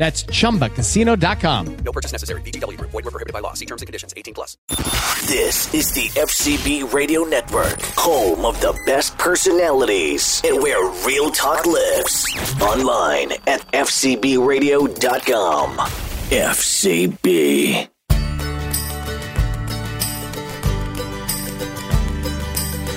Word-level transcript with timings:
That's 0.00 0.24
chumbacasino.com. 0.24 1.76
No 1.84 1.92
purchase 1.92 2.12
necessary. 2.12 2.40
VGW 2.40 2.78
Group. 2.78 2.90
Void 2.90 3.04
were 3.04 3.10
prohibited 3.10 3.34
by 3.34 3.40
law. 3.40 3.52
See 3.52 3.66
terms 3.66 3.82
and 3.82 3.86
conditions. 3.86 4.14
18 4.16 4.32
plus. 4.32 4.56
This 5.28 5.68
is 5.74 5.92
the 5.92 6.08
FCB 6.18 6.90
Radio 6.94 7.24
Network, 7.24 7.78
home 7.98 8.46
of 8.46 8.58
the 8.62 8.72
best 8.86 9.18
personalities 9.18 10.40
and 10.42 10.62
where 10.62 10.90
real 11.06 11.30
talk 11.30 11.66
lives. 11.66 12.24
Online 12.62 13.32
at 13.46 13.60
fcbradio.com. 13.72 15.76
FCB. 16.30 17.88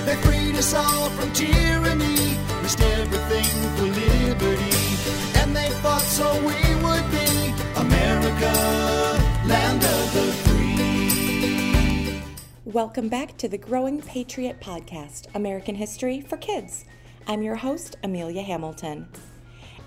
They 0.06 0.16
freed 0.22 0.56
us 0.56 0.72
all 0.72 1.10
from 1.10 1.30
tyranny, 1.34 2.38
risked 2.62 2.80
everything 2.80 3.44
for 3.76 3.82
liberty, 3.82 4.72
and 5.40 5.54
they 5.54 5.68
fought 5.82 6.00
so 6.00 6.42
we 6.46 6.63
Welcome 12.74 13.08
back 13.08 13.36
to 13.36 13.46
the 13.46 13.56
Growing 13.56 14.02
Patriot 14.02 14.60
Podcast, 14.60 15.28
American 15.32 15.76
History 15.76 16.20
for 16.20 16.36
Kids. 16.36 16.84
I'm 17.24 17.40
your 17.40 17.54
host, 17.54 17.94
Amelia 18.02 18.42
Hamilton. 18.42 19.06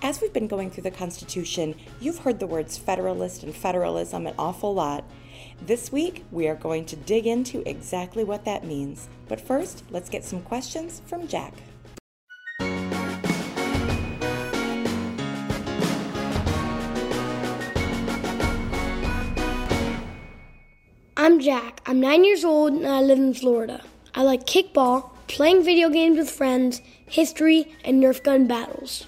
As 0.00 0.22
we've 0.22 0.32
been 0.32 0.48
going 0.48 0.70
through 0.70 0.84
the 0.84 0.90
Constitution, 0.90 1.74
you've 2.00 2.20
heard 2.20 2.40
the 2.40 2.46
words 2.46 2.78
Federalist 2.78 3.42
and 3.42 3.54
Federalism 3.54 4.26
an 4.26 4.32
awful 4.38 4.72
lot. 4.72 5.04
This 5.60 5.92
week, 5.92 6.24
we 6.30 6.48
are 6.48 6.54
going 6.54 6.86
to 6.86 6.96
dig 6.96 7.26
into 7.26 7.62
exactly 7.68 8.24
what 8.24 8.46
that 8.46 8.64
means. 8.64 9.10
But 9.28 9.38
first, 9.38 9.84
let's 9.90 10.08
get 10.08 10.24
some 10.24 10.40
questions 10.40 11.02
from 11.04 11.28
Jack. 11.28 11.52
I'm 21.28 21.40
Jack. 21.40 21.82
I'm 21.84 22.00
nine 22.00 22.24
years 22.24 22.42
old 22.42 22.72
and 22.72 22.86
I 22.86 23.02
live 23.02 23.18
in 23.18 23.34
Florida. 23.34 23.82
I 24.14 24.22
like 24.22 24.46
kickball, 24.46 25.10
playing 25.26 25.62
video 25.62 25.90
games 25.90 26.16
with 26.16 26.30
friends, 26.30 26.80
history, 27.04 27.76
and 27.84 28.02
Nerf 28.02 28.24
gun 28.24 28.46
battles. 28.46 29.06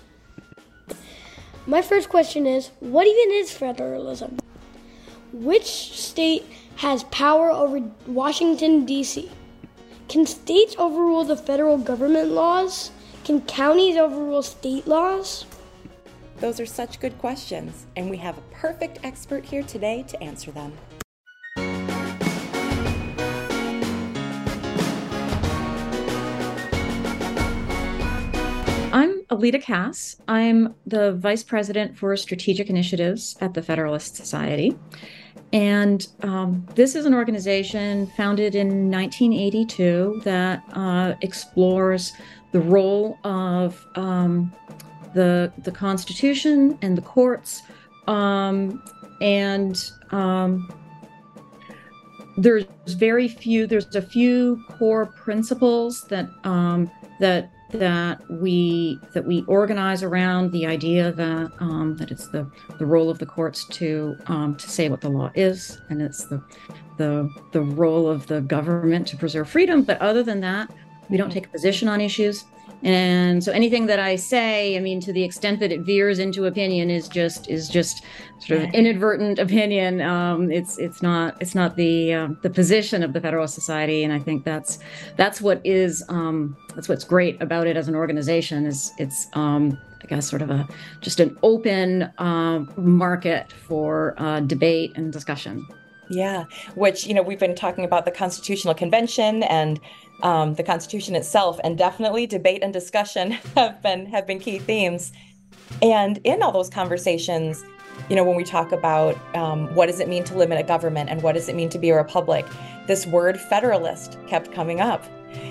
My 1.66 1.80
first 1.80 2.10
question 2.10 2.46
is 2.46 2.72
what 2.80 3.06
even 3.06 3.34
is 3.36 3.56
federalism? 3.56 4.36
Which 5.32 5.64
state 5.64 6.44
has 6.76 7.04
power 7.04 7.50
over 7.50 7.90
Washington, 8.06 8.84
D.C.? 8.84 9.30
Can 10.10 10.26
states 10.26 10.76
overrule 10.78 11.24
the 11.24 11.38
federal 11.38 11.78
government 11.78 12.32
laws? 12.32 12.90
Can 13.24 13.40
counties 13.40 13.96
overrule 13.96 14.42
state 14.42 14.86
laws? 14.86 15.46
Those 16.36 16.60
are 16.60 16.66
such 16.66 17.00
good 17.00 17.16
questions, 17.16 17.86
and 17.96 18.10
we 18.10 18.18
have 18.18 18.36
a 18.36 18.42
perfect 18.52 18.98
expert 19.04 19.42
here 19.46 19.62
today 19.62 20.04
to 20.08 20.22
answer 20.22 20.50
them. 20.50 20.74
I'm 29.40 29.58
Kass. 29.58 30.16
I'm 30.28 30.74
the 30.86 31.14
Vice 31.14 31.42
President 31.42 31.96
for 31.96 32.14
Strategic 32.14 32.68
Initiatives 32.68 33.38
at 33.40 33.54
the 33.54 33.62
Federalist 33.62 34.14
Society. 34.14 34.76
And 35.54 36.06
um, 36.22 36.66
this 36.74 36.94
is 36.94 37.06
an 37.06 37.14
organization 37.14 38.06
founded 38.18 38.54
in 38.54 38.90
1982 38.90 40.20
that 40.24 40.62
uh, 40.74 41.14
explores 41.22 42.12
the 42.52 42.60
role 42.60 43.18
of 43.24 43.82
um, 43.94 44.52
the, 45.14 45.50
the 45.64 45.72
Constitution 45.72 46.78
and 46.82 46.98
the 46.98 47.02
courts. 47.02 47.62
Um, 48.08 48.82
and 49.22 49.90
um, 50.10 50.70
there's 52.36 52.66
very 52.88 53.26
few, 53.26 53.66
there's 53.66 53.96
a 53.96 54.02
few 54.02 54.62
core 54.68 55.06
principles 55.06 56.04
that, 56.08 56.28
um, 56.44 56.90
that 57.20 57.50
that 57.72 58.28
we 58.30 59.00
that 59.12 59.24
we 59.24 59.42
organize 59.46 60.02
around 60.02 60.52
the 60.52 60.66
idea 60.66 61.12
that 61.12 61.52
um, 61.60 61.96
that 61.96 62.10
it's 62.10 62.28
the 62.28 62.46
the 62.78 62.86
role 62.86 63.10
of 63.10 63.18
the 63.18 63.26
courts 63.26 63.64
to 63.66 64.16
um, 64.26 64.56
to 64.56 64.68
say 64.68 64.88
what 64.88 65.00
the 65.00 65.08
law 65.08 65.30
is, 65.34 65.80
and 65.88 66.02
it's 66.02 66.24
the 66.26 66.42
the 66.96 67.30
the 67.52 67.60
role 67.60 68.08
of 68.08 68.26
the 68.26 68.40
government 68.42 69.06
to 69.08 69.16
preserve 69.16 69.48
freedom. 69.48 69.82
But 69.82 70.00
other 70.00 70.22
than 70.22 70.40
that, 70.40 70.72
we 71.08 71.16
don't 71.16 71.30
take 71.30 71.46
a 71.46 71.50
position 71.50 71.88
on 71.88 72.00
issues. 72.00 72.44
And 72.82 73.44
so 73.44 73.52
anything 73.52 73.86
that 73.86 73.98
I 73.98 74.16
say, 74.16 74.76
I 74.76 74.80
mean, 74.80 75.00
to 75.00 75.12
the 75.12 75.22
extent 75.22 75.60
that 75.60 75.70
it 75.70 75.82
veers 75.82 76.18
into 76.18 76.46
opinion, 76.46 76.88
is 76.88 77.08
just 77.08 77.48
is 77.48 77.68
just 77.68 78.04
sort 78.38 78.62
of 78.62 78.74
inadvertent 78.74 79.38
opinion. 79.38 80.00
Um, 80.00 80.50
it's 80.50 80.78
it's 80.78 81.02
not 81.02 81.36
it's 81.40 81.54
not 81.54 81.76
the 81.76 82.14
uh, 82.14 82.28
the 82.42 82.48
position 82.48 83.02
of 83.02 83.12
the 83.12 83.20
Federalist 83.20 83.54
Society, 83.54 84.02
and 84.02 84.12
I 84.12 84.18
think 84.18 84.44
that's 84.44 84.78
that's 85.16 85.42
what 85.42 85.60
is 85.64 86.02
um, 86.08 86.56
that's 86.74 86.88
what's 86.88 87.04
great 87.04 87.40
about 87.42 87.66
it 87.66 87.76
as 87.76 87.86
an 87.86 87.94
organization 87.94 88.64
is 88.64 88.92
it's 88.98 89.26
um, 89.34 89.78
I 90.02 90.06
guess 90.06 90.28
sort 90.28 90.40
of 90.40 90.50
a 90.50 90.66
just 91.02 91.20
an 91.20 91.36
open 91.42 92.04
uh, 92.16 92.60
market 92.76 93.52
for 93.52 94.14
uh, 94.16 94.40
debate 94.40 94.92
and 94.96 95.12
discussion. 95.12 95.66
Yeah, 96.10 96.44
which, 96.74 97.06
you 97.06 97.14
know, 97.14 97.22
we've 97.22 97.38
been 97.38 97.54
talking 97.54 97.84
about 97.84 98.04
the 98.04 98.10
Constitutional 98.10 98.74
Convention 98.74 99.44
and 99.44 99.80
um, 100.24 100.54
the 100.54 100.64
Constitution 100.64 101.14
itself, 101.14 101.60
and 101.62 101.78
definitely 101.78 102.26
debate 102.26 102.62
and 102.62 102.72
discussion 102.72 103.30
have 103.56 103.80
been 103.80 104.06
have 104.06 104.26
been 104.26 104.40
key 104.40 104.58
themes. 104.58 105.12
And 105.82 106.18
in 106.24 106.42
all 106.42 106.50
those 106.50 106.68
conversations, 106.68 107.64
you 108.08 108.16
know, 108.16 108.24
when 108.24 108.36
we 108.36 108.42
talk 108.42 108.72
about 108.72 109.16
um, 109.36 109.72
what 109.74 109.86
does 109.86 110.00
it 110.00 110.08
mean 110.08 110.24
to 110.24 110.36
limit 110.36 110.58
a 110.58 110.64
government 110.64 111.10
and 111.10 111.22
what 111.22 111.34
does 111.34 111.48
it 111.48 111.54
mean 111.54 111.68
to 111.68 111.78
be 111.78 111.90
a 111.90 111.96
republic, 111.96 112.44
this 112.88 113.06
word 113.06 113.40
federalist 113.40 114.18
kept 114.26 114.52
coming 114.52 114.80
up. 114.80 115.04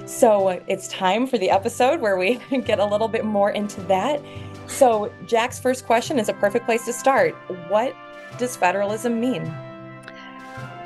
So 0.05 0.49
it's 0.67 0.89
time 0.89 1.25
for 1.25 1.37
the 1.37 1.49
episode 1.49 2.01
where 2.01 2.17
we 2.17 2.35
get 2.65 2.79
a 2.79 2.85
little 2.85 3.07
bit 3.07 3.23
more 3.23 3.51
into 3.51 3.79
that. 3.83 4.21
So 4.67 5.11
Jack's 5.25 5.57
first 5.57 5.85
question 5.85 6.19
is 6.19 6.27
a 6.27 6.33
perfect 6.33 6.65
place 6.65 6.83
to 6.85 6.93
start. 6.93 7.33
What 7.69 7.95
does 8.37 8.57
federalism 8.57 9.21
mean? 9.21 9.53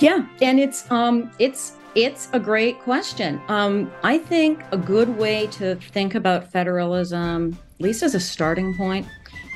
Yeah, 0.04 0.28
and 0.42 0.60
it's 0.60 0.92
um 0.92 1.32
it's 1.40 1.78
it's 1.96 2.28
a 2.34 2.40
great 2.40 2.78
question. 2.82 3.42
Um, 3.48 3.90
I 4.04 4.18
think 4.18 4.62
a 4.74 4.78
good 4.78 5.08
way 5.18 5.48
to 5.52 5.76
think 5.76 6.14
about 6.14 6.52
federalism, 6.52 7.58
at 7.76 7.82
least 7.82 8.04
as 8.04 8.14
a 8.14 8.20
starting 8.20 8.76
point, 8.76 9.08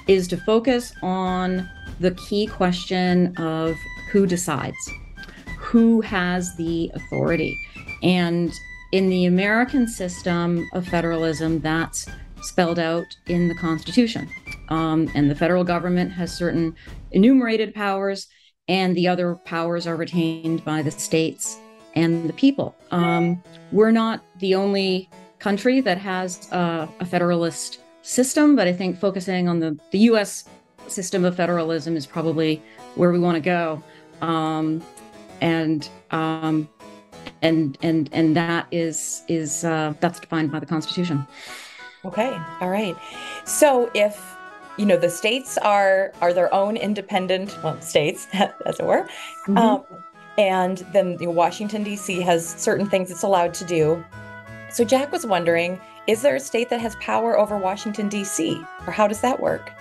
is 0.07 0.25
to 0.29 0.37
focus 0.37 0.93
on 1.03 1.69
the 1.99 2.11
key 2.11 2.47
question 2.47 3.35
of 3.35 3.75
who 4.09 4.25
decides, 4.25 4.77
who 5.59 5.99
has 5.99 6.55
the 6.55 6.93
authority. 6.95 7.59
And 8.01 8.53
in 8.93 9.09
the 9.09 9.25
American 9.25 9.85
system 9.85 10.65
of 10.71 10.87
federalism, 10.87 11.59
that's 11.59 12.07
spelled 12.41 12.79
out 12.79 13.17
in 13.25 13.49
the 13.49 13.55
Constitution. 13.55 14.29
Um, 14.69 15.11
and 15.13 15.29
the 15.29 15.35
federal 15.35 15.65
government 15.65 16.13
has 16.13 16.33
certain 16.33 16.73
enumerated 17.11 17.75
powers, 17.75 18.27
and 18.67 18.95
the 18.95 19.07
other 19.07 19.35
powers 19.35 19.87
are 19.87 19.95
retained 19.95 20.63
by 20.65 20.81
the 20.81 20.91
states 20.91 21.57
and 21.95 22.29
the 22.29 22.33
people. 22.33 22.75
Um, 22.91 23.41
we're 23.71 23.91
not 23.91 24.23
the 24.39 24.55
only 24.55 25.09
country 25.39 25.81
that 25.81 25.97
has 25.97 26.47
a 26.51 27.05
federalist 27.05 27.79
system, 28.01 28.55
but 28.55 28.67
I 28.67 28.73
think 28.73 28.99
focusing 28.99 29.47
on 29.47 29.59
the, 29.59 29.77
the 29.91 29.99
US 29.99 30.45
system 30.87 31.25
of 31.25 31.35
federalism 31.35 31.95
is 31.95 32.05
probably 32.05 32.61
where 32.95 33.11
we 33.11 33.19
want 33.19 33.35
to 33.35 33.41
go. 33.41 33.83
Um, 34.21 34.81
and 35.41 35.87
um, 36.11 36.69
and 37.41 37.77
and 37.81 38.09
and 38.11 38.35
that 38.35 38.67
is 38.71 39.23
is 39.27 39.63
uh, 39.63 39.93
that's 39.99 40.19
defined 40.19 40.51
by 40.51 40.59
the 40.59 40.65
Constitution. 40.65 41.27
Okay, 42.05 42.35
all 42.61 42.69
right. 42.69 42.95
So 43.45 43.91
if 43.93 44.36
you 44.77 44.85
know 44.85 44.97
the 44.97 45.09
states 45.09 45.57
are 45.57 46.11
are 46.21 46.33
their 46.33 46.53
own 46.53 46.77
independent 46.77 47.57
well 47.63 47.79
states 47.81 48.27
as 48.33 48.79
it 48.79 48.85
were, 48.85 49.07
Mhm. 49.47 49.57
um, 49.57 49.83
and 50.37 50.77
then 50.93 51.17
you 51.19 51.27
know, 51.27 51.31
Washington 51.31 51.83
D.C. 51.83 52.21
has 52.21 52.47
certain 52.47 52.87
things 52.89 53.09
it's 53.11 53.23
allowed 53.23 53.53
to 53.55 53.65
do. 53.65 54.03
So 54.69 54.83
Jack 54.83 55.11
was 55.11 55.25
wondering, 55.25 55.79
is 56.07 56.21
there 56.21 56.35
a 56.35 56.39
state 56.39 56.69
that 56.69 56.79
has 56.81 56.95
power 56.97 57.37
over 57.39 57.57
Washington 57.57 58.07
D.C. 58.09 58.61
or 58.85 58.93
how 58.93 59.07
does 59.07 59.21
that 59.21 59.39
work? 59.39 59.71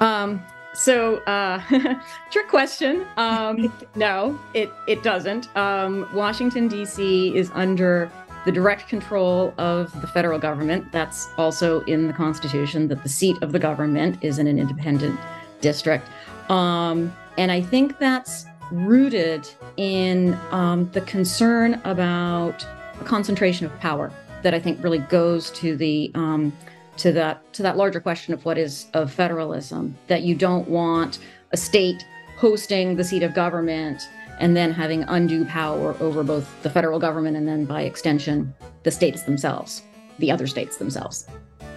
Um, 0.00 0.42
so, 0.74 1.16
uh, 1.24 1.60
trick 2.30 2.46
question. 2.48 3.04
Um, 3.16 3.72
no, 3.96 4.38
it 4.54 4.70
it 4.86 5.02
doesn't. 5.02 5.54
Um, 5.56 6.08
Washington 6.14 6.68
D.C. 6.68 7.36
is 7.36 7.50
under 7.54 8.10
the 8.48 8.52
direct 8.52 8.88
control 8.88 9.52
of 9.58 9.92
the 10.00 10.06
federal 10.06 10.38
government. 10.38 10.90
That's 10.90 11.28
also 11.36 11.82
in 11.82 12.06
the 12.06 12.14
Constitution 12.14 12.88
that 12.88 13.02
the 13.02 13.08
seat 13.10 13.36
of 13.42 13.52
the 13.52 13.58
government 13.58 14.16
is 14.24 14.38
in 14.38 14.46
an 14.46 14.58
independent 14.58 15.20
district. 15.60 16.08
Um, 16.48 17.14
and 17.36 17.52
I 17.52 17.60
think 17.60 17.98
that's 17.98 18.46
rooted 18.72 19.46
in 19.76 20.32
um, 20.50 20.90
the 20.92 21.02
concern 21.02 21.78
about 21.84 22.66
a 22.98 23.04
concentration 23.04 23.66
of 23.66 23.80
power 23.80 24.10
that 24.42 24.54
I 24.54 24.60
think 24.60 24.82
really 24.82 25.00
goes 25.00 25.50
to 25.50 25.76
the 25.76 26.10
um, 26.14 26.50
to 26.96 27.12
that 27.12 27.52
to 27.52 27.62
that 27.62 27.76
larger 27.76 28.00
question 28.00 28.32
of 28.32 28.46
what 28.46 28.56
is 28.56 28.86
of 28.94 29.12
federalism 29.12 29.94
that 30.06 30.22
you 30.22 30.34
don't 30.34 30.66
want 30.68 31.18
a 31.52 31.56
state 31.58 32.02
hosting 32.38 32.96
the 32.96 33.04
seat 33.04 33.22
of 33.22 33.34
government 33.34 34.08
and 34.38 34.56
then 34.56 34.72
having 34.72 35.04
undue 35.04 35.44
power 35.44 35.96
over 36.00 36.22
both 36.22 36.62
the 36.62 36.70
federal 36.70 36.98
government 36.98 37.36
and 37.36 37.46
then 37.46 37.64
by 37.64 37.82
extension 37.82 38.54
the 38.82 38.90
states 38.90 39.22
themselves 39.24 39.82
the 40.18 40.30
other 40.30 40.46
states 40.46 40.78
themselves 40.78 41.28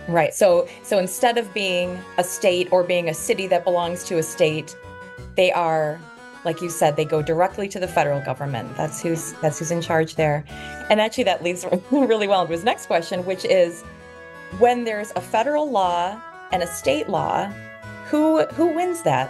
Right. 0.08 0.34
So 0.34 0.68
so 0.84 0.98
instead 1.00 1.38
of 1.38 1.54
being 1.54 2.00
a 2.18 2.24
state 2.24 2.68
or 2.72 2.84
being 2.84 3.10
a 3.10 3.14
city 3.14 3.48
that 3.48 3.64
belongs 3.64 4.04
to 4.06 4.18
a 4.18 4.24
state, 4.24 4.76
they 5.36 5.52
are 5.52 6.00
like 6.44 6.62
you 6.62 6.70
said 6.70 6.96
they 6.96 7.06
go 7.06 7.22
directly 7.22 7.68
to 7.70 7.80
the 7.80 7.88
federal 7.88 8.20
government. 8.22 8.76
That's 8.76 9.02
who's 9.02 9.34
that's 9.34 9.60
who's 9.60 9.72
in 9.72 9.82
charge 9.82 10.16
there. 10.16 10.44
And 10.90 11.00
actually 11.00 11.26
that 11.26 11.44
leads 11.44 11.66
really 11.92 12.28
well 12.28 12.42
into 12.42 12.54
his 12.54 12.64
next 12.64 12.88
question, 12.88 13.26
which 13.26 13.46
is 13.46 13.84
when 14.60 14.84
there's 14.84 15.12
a 15.16 15.22
federal 15.22 15.70
law 15.70 16.20
and 16.52 16.64
a 16.64 16.68
state 16.68 17.08
law, 17.08 17.46
who 18.08 18.46
who 18.48 18.74
wins 18.74 19.04
that? 19.04 19.30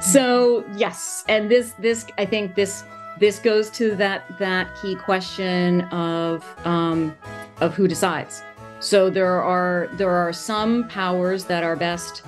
So 0.00 0.64
yes 0.76 1.24
and 1.28 1.50
this 1.50 1.72
this 1.78 2.06
i 2.18 2.24
think 2.24 2.54
this 2.54 2.84
this 3.18 3.38
goes 3.38 3.70
to 3.70 3.94
that 3.96 4.38
that 4.38 4.74
key 4.80 4.94
question 4.94 5.82
of 5.92 6.44
um 6.66 7.14
of 7.60 7.74
who 7.74 7.86
decides. 7.86 8.42
So 8.80 9.10
there 9.10 9.40
are 9.40 9.88
there 9.94 10.10
are 10.10 10.32
some 10.32 10.88
powers 10.88 11.44
that 11.44 11.62
are 11.62 11.76
best 11.76 12.22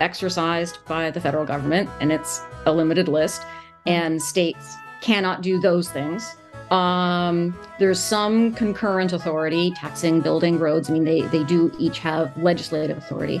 exercised 0.00 0.78
by 0.86 1.10
the 1.10 1.20
federal 1.20 1.44
government 1.44 1.88
and 2.00 2.10
it's 2.10 2.42
a 2.66 2.72
limited 2.72 3.06
list 3.06 3.42
and 3.86 4.20
states 4.20 4.74
cannot 5.00 5.42
do 5.42 5.60
those 5.60 5.88
things. 5.88 6.36
Um 6.70 7.56
there's 7.78 8.00
some 8.00 8.52
concurrent 8.54 9.12
authority 9.12 9.72
taxing 9.76 10.20
building 10.20 10.58
roads 10.58 10.90
i 10.90 10.92
mean 10.92 11.04
they 11.04 11.22
they 11.22 11.44
do 11.44 11.72
each 11.78 11.98
have 12.00 12.36
legislative 12.36 12.98
authority. 12.98 13.40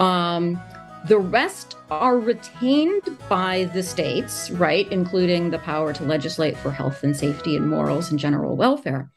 Um 0.00 0.60
the 1.08 1.18
rest 1.18 1.76
are 1.90 2.18
retained 2.18 3.02
by 3.28 3.64
the 3.74 3.82
states, 3.82 4.50
right, 4.50 4.90
including 4.92 5.50
the 5.50 5.58
power 5.58 5.92
to 5.92 6.04
legislate 6.04 6.56
for 6.56 6.70
health 6.70 7.02
and 7.02 7.16
safety 7.16 7.56
and 7.56 7.68
morals 7.68 8.10
and 8.10 8.18
general 8.18 8.56
welfare. 8.56 9.10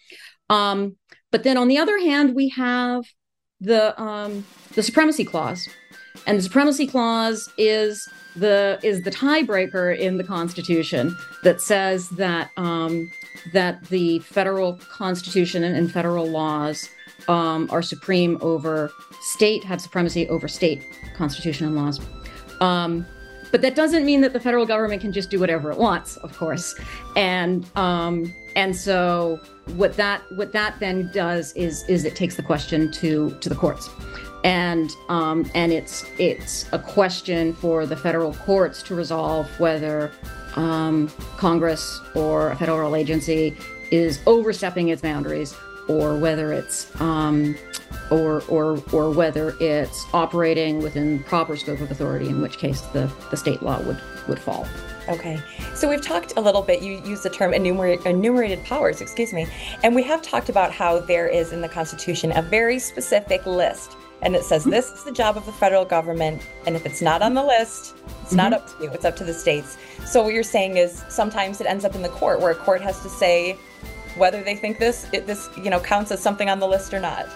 Um, 0.50 0.98
but 1.32 1.44
then 1.44 1.58
on 1.58 1.68
the 1.68 1.78
other 1.78 2.00
hand, 2.00 2.36
we 2.36 2.50
have 2.50 3.04
the 3.60 4.00
um, 4.02 4.46
the 4.74 4.84
supremacy 4.84 5.26
clause, 5.26 5.68
and 6.26 6.38
the 6.38 6.44
supremacy 6.44 6.88
clause 6.88 7.50
is 7.58 8.08
the 8.36 8.80
is 8.84 9.04
the 9.04 9.12
tiebreaker 9.12 9.98
in 9.98 10.18
the 10.18 10.24
Constitution 10.24 11.16
that 11.44 11.62
says 11.62 12.10
that 12.12 12.50
um, 12.58 13.10
that 13.54 13.84
the 13.86 14.20
federal 14.20 14.78
Constitution 14.78 15.64
and, 15.64 15.76
and 15.76 15.92
federal 15.92 16.26
laws 16.26 16.90
um, 17.28 17.68
are 17.72 17.82
supreme 17.82 18.38
over 18.42 18.92
state, 19.22 19.64
have 19.64 19.82
supremacy 19.82 20.28
over 20.30 20.48
state 20.48 20.84
constitution 21.16 21.68
and 21.68 21.76
laws. 21.76 22.00
Um, 22.62 23.06
but 23.52 23.62
that 23.62 23.76
doesn't 23.76 24.06
mean 24.06 24.22
that 24.22 24.34
the 24.34 24.40
federal 24.40 24.66
government 24.66 25.02
can 25.02 25.12
just 25.12 25.30
do 25.30 25.40
whatever 25.40 25.72
it 25.72 25.78
wants, 25.78 26.18
of 26.18 26.38
course. 26.38 26.76
And 27.16 27.66
um, 27.78 28.34
and 28.56 28.76
so 28.76 29.40
what 29.76 29.96
that 29.98 30.22
what 30.36 30.52
that 30.52 30.80
then 30.80 31.10
does 31.14 31.54
is 31.54 31.88
is 31.88 32.06
it 32.06 32.16
takes 32.16 32.36
the 32.36 32.44
question 32.44 32.92
to 32.94 33.32
to 33.40 33.50
the 33.50 33.56
courts. 33.56 33.90
And 34.44 34.90
um, 35.10 35.50
and 35.56 35.72
it's 35.72 36.06
it's 36.20 36.68
a 36.72 36.80
question 36.80 37.54
for 37.54 37.86
the 37.86 37.96
federal 37.96 38.34
courts 38.34 38.84
to 38.84 38.96
resolve 38.96 39.48
whether 39.60 40.12
um, 40.56 41.10
Congress 41.38 42.00
or 42.14 42.52
a 42.52 42.56
federal 42.56 42.96
agency 42.96 43.56
is 43.92 44.20
overstepping 44.26 44.90
its 44.90 45.02
boundaries 45.02 45.56
or 45.88 46.18
whether 46.18 46.52
it's 46.54 46.90
um, 47.00 47.56
or 48.12 48.44
or 48.48 48.82
or 48.92 49.12
whether 49.12 49.56
it's 49.60 50.06
operating 50.14 50.80
within 50.80 51.24
proper 51.24 51.56
scope 51.56 51.80
of 51.80 51.92
authority, 51.92 52.28
in 52.28 52.42
which 52.42 52.58
case 52.58 52.82
the, 52.82 53.12
the 53.32 53.38
state 53.38 53.62
law 53.62 53.80
would 53.82 54.00
would 54.28 54.40
fall. 54.40 54.68
Okay. 55.08 55.40
So 55.76 55.88
we've 55.88 56.02
talked 56.02 56.34
a 56.36 56.42
little 56.42 56.64
bit, 56.64 56.82
you 56.82 57.00
use 57.06 57.22
the 57.22 57.30
term 57.30 57.54
enumerate, 57.54 58.04
enumerated 58.06 58.64
powers, 58.64 59.02
excuse 59.02 59.34
me, 59.34 59.46
and 59.84 59.94
we 59.94 60.02
have 60.04 60.22
talked 60.22 60.50
about 60.50 60.72
how 60.72 61.00
there 61.00 61.28
is 61.28 61.54
in 61.54 61.62
the 61.62 61.70
Constitution 61.70 62.36
a 62.36 62.42
very 62.42 62.80
specific 62.80 63.46
list. 63.46 63.96
And 64.22 64.36
it 64.36 64.44
says 64.44 64.62
mm-hmm. 64.62 64.72
this 64.72 64.92
is 64.92 65.04
the 65.04 65.12
job 65.12 65.38
of 65.38 65.46
the 65.46 65.52
federal 65.52 65.86
government. 65.86 66.42
And 66.66 66.76
if 66.76 66.86
it's 66.88 67.02
not 67.02 67.22
on 67.22 67.36
the 67.36 67.42
mm-hmm. 67.42 67.50
list, 67.50 67.96
it's 68.24 68.34
not 68.34 68.52
mm-hmm. 68.52 68.64
up 68.64 68.78
to 68.80 68.84
you, 68.84 68.90
it's 68.92 69.06
up 69.06 69.16
to 69.18 69.24
the 69.24 69.34
states. 69.34 69.78
So 70.08 70.24
what 70.24 70.34
you're 70.34 70.42
saying 70.42 70.78
is 70.78 71.04
sometimes 71.10 71.62
it 71.62 71.68
ends 71.68 71.86
up 71.86 71.94
in 71.94 72.02
the 72.02 72.10
court 72.10 72.42
where 72.42 72.52
a 72.52 72.56
court 72.56 72.82
has 72.82 73.00
to 73.04 73.10
say 73.10 73.58
whether 74.18 74.44
they 74.44 74.56
think 74.56 74.80
this 74.80 75.08
it, 75.12 75.28
this 75.28 75.50
you 75.58 75.70
know 75.70 75.80
counts 75.80 76.12
as 76.12 76.22
something 76.22 76.50
on 76.50 76.60
the 76.60 76.68
list 76.68 76.94
or 76.94 77.00
not. 77.00 77.28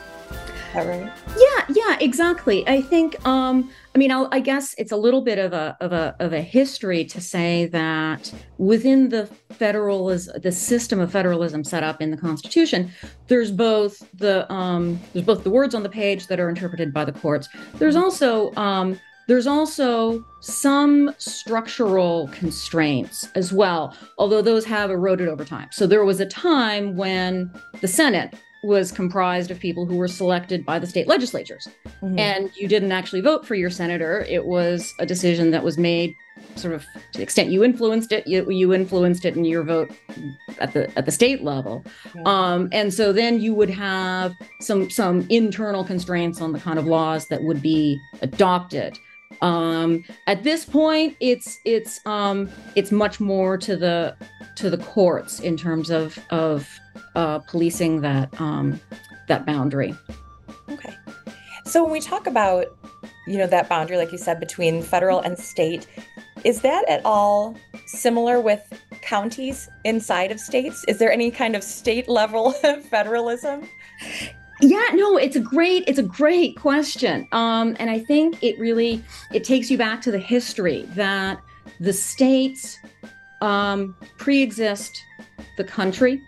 Right? 0.76 1.12
Yeah, 1.36 1.66
yeah, 1.70 1.98
exactly. 2.00 2.68
I 2.68 2.82
think 2.82 3.26
um 3.26 3.72
I 3.96 3.98
mean 3.98 4.12
I'll, 4.12 4.30
I 4.32 4.40
guess 4.40 4.76
it's 4.78 4.92
a 4.92 4.96
little 4.98 5.22
bit 5.22 5.40
of 5.40 5.52
a 5.52 5.76
of 5.82 5.94
a 5.94 6.16
of 6.20 6.32
a 6.32 6.42
history 6.42 7.04
to 7.06 7.20
say 7.20 7.66
that 7.68 8.32
within 8.60 9.10
the 9.10 9.26
federalism 9.50 10.40
the 10.42 10.52
system 10.52 11.00
of 11.00 11.12
federalism 11.12 11.64
set 11.64 11.84
up 11.84 12.02
in 12.02 12.12
the 12.12 12.18
Constitution, 12.18 12.92
there's 13.28 13.52
both 13.52 14.08
the 14.14 14.52
um 14.54 15.00
there's 15.14 15.26
both 15.26 15.44
the 15.44 15.50
words 15.50 15.74
on 15.74 15.82
the 15.82 15.90
page 15.90 16.28
that 16.28 16.40
are 16.40 16.50
interpreted 16.50 16.94
by 16.94 17.04
the 17.04 17.14
courts. 17.14 17.50
There's 17.76 17.96
also 17.96 18.54
um 18.56 19.00
there's 19.30 19.46
also 19.46 20.26
some 20.40 21.14
structural 21.20 22.28
constraints 22.30 23.28
as 23.36 23.54
well, 23.54 23.96
although 24.18 24.42
those 24.42 24.66
have 24.66 24.90
eroded 24.90 25.28
over 25.28 25.46
time. 25.46 25.70
So 25.72 25.86
there 25.86 26.04
was 26.04 26.20
a 26.20 26.26
time 26.26 26.98
when 26.98 27.52
the 27.80 27.88
Senate 27.88 28.34
was 28.64 28.92
comprised 28.92 29.52
of 29.52 29.60
people 29.60 29.86
who 29.86 29.96
were 29.96 30.08
selected 30.08 30.66
by 30.66 30.80
the 30.80 30.88
state 30.88 31.08
legislatures. 31.08 31.68
And 32.18 32.50
you 32.56 32.68
didn't 32.68 32.92
actually 32.92 33.22
vote 33.22 33.46
for 33.46 33.54
your 33.54 33.70
senator. 33.70 34.26
It 34.28 34.46
was 34.46 34.94
a 35.00 35.06
decision 35.06 35.52
that 35.52 35.64
was 35.64 35.78
made 35.78 36.16
sort 36.56 36.74
of 36.74 36.84
to 37.12 37.18
the 37.18 37.22
extent 37.22 37.50
you 37.50 37.64
influenced 37.64 38.12
it, 38.12 38.26
you, 38.26 38.50
you 38.50 38.74
influenced 38.74 39.26
it 39.26 39.38
in 39.38 39.46
your 39.46 39.64
vote 39.64 39.92
at 40.60 40.74
the 40.74 40.92
at 40.98 41.06
the 41.06 41.12
state 41.12 41.44
level. 41.44 41.86
Um, 42.26 42.68
and 42.72 42.94
so 42.94 43.14
then 43.14 43.40
you 43.40 43.54
would 43.54 43.70
have 43.70 44.34
some 44.60 44.90
some 44.90 45.26
internal 45.30 45.84
constraints 45.84 46.42
on 46.42 46.52
the 46.52 46.60
kind 46.60 46.80
of 46.80 46.86
laws 46.86 47.28
that 47.28 47.44
would 47.44 47.62
be 47.62 48.00
adopted. 48.22 48.98
Um, 49.42 50.04
at 50.28 50.44
this 50.44 50.66
point, 50.66 51.16
it's 51.20 51.60
it's 51.66 52.06
um, 52.06 52.50
it's 52.76 52.92
much 52.92 53.20
more 53.20 53.58
to 53.58 53.76
the 53.76 54.16
to 54.56 54.70
the 54.70 54.78
courts 54.78 55.40
in 55.40 55.58
terms 55.58 55.90
of 55.90 56.20
of 56.30 56.68
uh, 57.16 57.40
policing 57.40 58.02
that 58.02 58.40
um, 58.40 58.80
that 59.28 59.46
boundary. 59.46 59.96
Okay. 60.70 60.94
So 61.66 61.84
when 61.84 61.92
we 61.92 62.00
talk 62.00 62.26
about, 62.26 62.66
you 63.28 63.38
know, 63.38 63.48
that 63.48 63.70
boundary, 63.70 63.98
like 63.98 64.12
you 64.12 64.18
said, 64.18 64.40
between 64.40 64.82
federal 64.82 65.20
and 65.20 65.38
state, 65.38 65.88
is 66.44 66.62
that 66.62 66.88
at 66.90 67.06
all 67.06 67.56
similar 67.86 68.40
with 68.40 68.62
counties 69.02 69.70
inside 69.84 70.32
of 70.32 70.40
states? 70.40 70.84
Is 70.88 70.98
there 70.98 71.12
any 71.12 71.32
kind 71.32 71.56
of 71.56 71.64
state 71.64 72.08
level 72.08 72.52
federalism? 72.90 73.68
Yeah, 74.62 74.86
no, 74.94 75.18
it's 75.18 75.36
a 75.36 75.40
great 75.40 75.86
it's 75.88 76.00
a 76.00 76.04
great 76.04 76.58
question. 76.58 77.28
Um, 77.32 77.78
and 77.80 77.90
I 77.90 78.00
think 78.00 78.44
it 78.44 78.60
really 78.60 79.04
it 79.34 79.44
takes 79.44 79.72
you 79.72 79.78
back 79.78 80.02
to 80.02 80.12
the 80.12 80.20
history 80.20 80.84
that 80.96 81.40
the 81.80 81.94
states 81.94 82.78
um, 83.42 83.96
pre-exist 84.18 85.02
the 85.56 85.64
country 85.64 86.22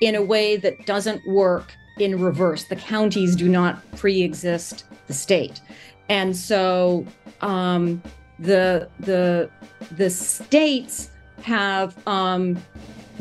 in 0.00 0.14
a 0.14 0.22
way 0.22 0.56
that 0.56 0.86
doesn't 0.86 1.26
work 1.26 1.72
in 1.98 2.20
reverse. 2.22 2.64
The 2.64 2.76
counties 2.76 3.36
do 3.36 3.48
not 3.48 3.82
pre-exist 3.96 4.84
the 5.06 5.12
state, 5.12 5.60
and 6.08 6.34
so 6.34 7.06
um, 7.42 8.02
the 8.38 8.88
the 9.00 9.50
the 9.92 10.08
states 10.08 11.10
have 11.42 11.94
um, 12.08 12.56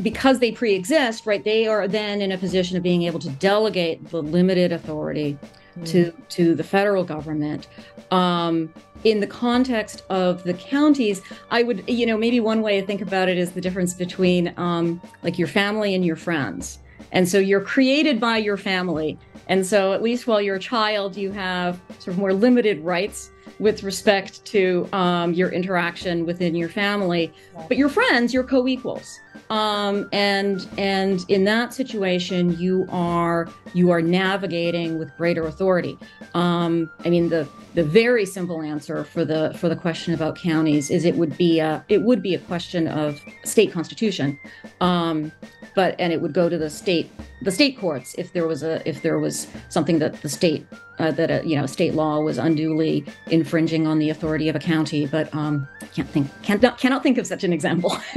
because 0.01 0.39
they 0.39 0.51
pre-exist, 0.51 1.25
right? 1.25 1.43
They 1.43 1.67
are 1.67 1.88
then 1.88 2.21
in 2.21 2.31
a 2.31 2.38
position 2.38 2.77
of 2.77 2.83
being 2.83 3.03
able 3.03 3.19
to 3.19 3.29
delegate 3.29 4.09
the 4.09 4.21
limited 4.21 4.71
authority 4.71 5.38
to 5.85 6.12
to 6.29 6.55
the 6.55 6.63
federal 6.63 7.03
government. 7.03 7.67
Um, 8.12 8.73
in 9.03 9.19
the 9.19 9.27
context 9.27 10.03
of 10.09 10.43
the 10.43 10.53
counties, 10.53 11.21
I 11.51 11.63
would, 11.63 11.83
you 11.89 12.05
know, 12.05 12.17
maybe 12.17 12.39
one 12.39 12.62
way 12.62 12.79
to 12.79 12.88
think 12.88 13.01
about 13.01 13.27
it 13.27 13.38
is 13.38 13.51
the 13.51 13.62
difference 13.62 13.93
between 13.93 14.53
um, 14.57 15.01
like 15.23 15.38
your 15.38 15.47
family 15.47 15.93
and 15.93 16.05
your 16.05 16.15
friends. 16.15 16.79
And 17.12 17.27
so 17.27 17.38
you're 17.38 17.62
created 17.62 18.19
by 18.19 18.38
your 18.38 18.57
family. 18.57 19.19
And 19.47 19.65
so, 19.65 19.91
at 19.93 20.01
least 20.01 20.25
while 20.25 20.41
you're 20.41 20.55
a 20.55 20.59
child, 20.59 21.17
you 21.17 21.31
have 21.31 21.79
sort 22.00 22.13
of 22.13 22.17
more 22.17 22.33
limited 22.33 22.79
rights 22.79 23.29
with 23.59 23.83
respect 23.83 24.43
to 24.45 24.88
um, 24.93 25.33
your 25.33 25.50
interaction 25.50 26.25
within 26.25 26.55
your 26.55 26.69
family. 26.69 27.31
But 27.67 27.77
your 27.77 27.89
friends, 27.89 28.33
you're 28.33 28.45
co 28.45 28.67
equals. 28.67 29.19
Um, 29.50 30.09
and 30.12 30.67
and 30.77 31.25
in 31.27 31.43
that 31.45 31.73
situation, 31.73 32.57
you 32.57 32.88
are 32.89 33.50
you 33.73 33.91
are 33.91 34.01
navigating 34.01 34.97
with 34.97 35.15
greater 35.17 35.45
authority. 35.45 35.97
Um, 36.33 36.89
I 37.05 37.09
mean, 37.09 37.29
the 37.29 37.47
the 37.73 37.83
very 37.83 38.25
simple 38.25 38.62
answer 38.62 39.03
for 39.03 39.25
the 39.25 39.55
for 39.57 39.69
the 39.69 39.75
question 39.75 40.13
about 40.13 40.35
counties 40.35 40.89
is 40.89 41.05
it 41.05 41.15
would 41.15 41.38
be 41.38 41.59
a 41.59 41.83
it 41.89 42.01
would 42.03 42.21
be 42.21 42.35
a 42.35 42.39
question 42.39 42.88
of 42.88 43.21
state 43.43 43.71
constitution. 43.71 44.39
Um, 44.81 45.31
but 45.75 45.96
and 46.00 46.13
it 46.13 46.22
would 46.22 46.34
go 46.34 46.50
to 46.50 46.58
the 46.58 46.70
state 46.70 47.12
the 47.42 47.51
state 47.51 47.77
courts 47.77 48.15
if 48.18 48.34
there 48.34 48.48
was 48.48 48.63
a 48.63 48.88
if 48.88 49.01
there 49.01 49.20
was 49.20 49.48
something 49.70 50.00
that 50.00 50.22
the 50.22 50.30
state 50.30 50.65
uh, 51.00 51.12
that 51.12 51.32
a 51.32 51.48
you 51.48 51.56
know 51.56 51.65
state 51.65 51.94
law 51.94 52.20
was 52.20 52.38
unduly 52.38 53.06
infringing 53.27 53.88
on 53.88 54.00
the 54.00 54.10
authority 54.10 54.50
of 54.50 54.56
a 54.56 54.60
county 54.60 55.06
but 55.06 55.34
um 55.34 55.68
I 55.82 55.86
can't 55.88 56.10
think 56.10 56.27
can't 56.44 56.62
not, 56.62 56.77
cannot 56.77 57.03
think 57.03 57.18
of 57.18 57.27
such 57.27 57.44
an 57.44 57.53
example 57.53 57.98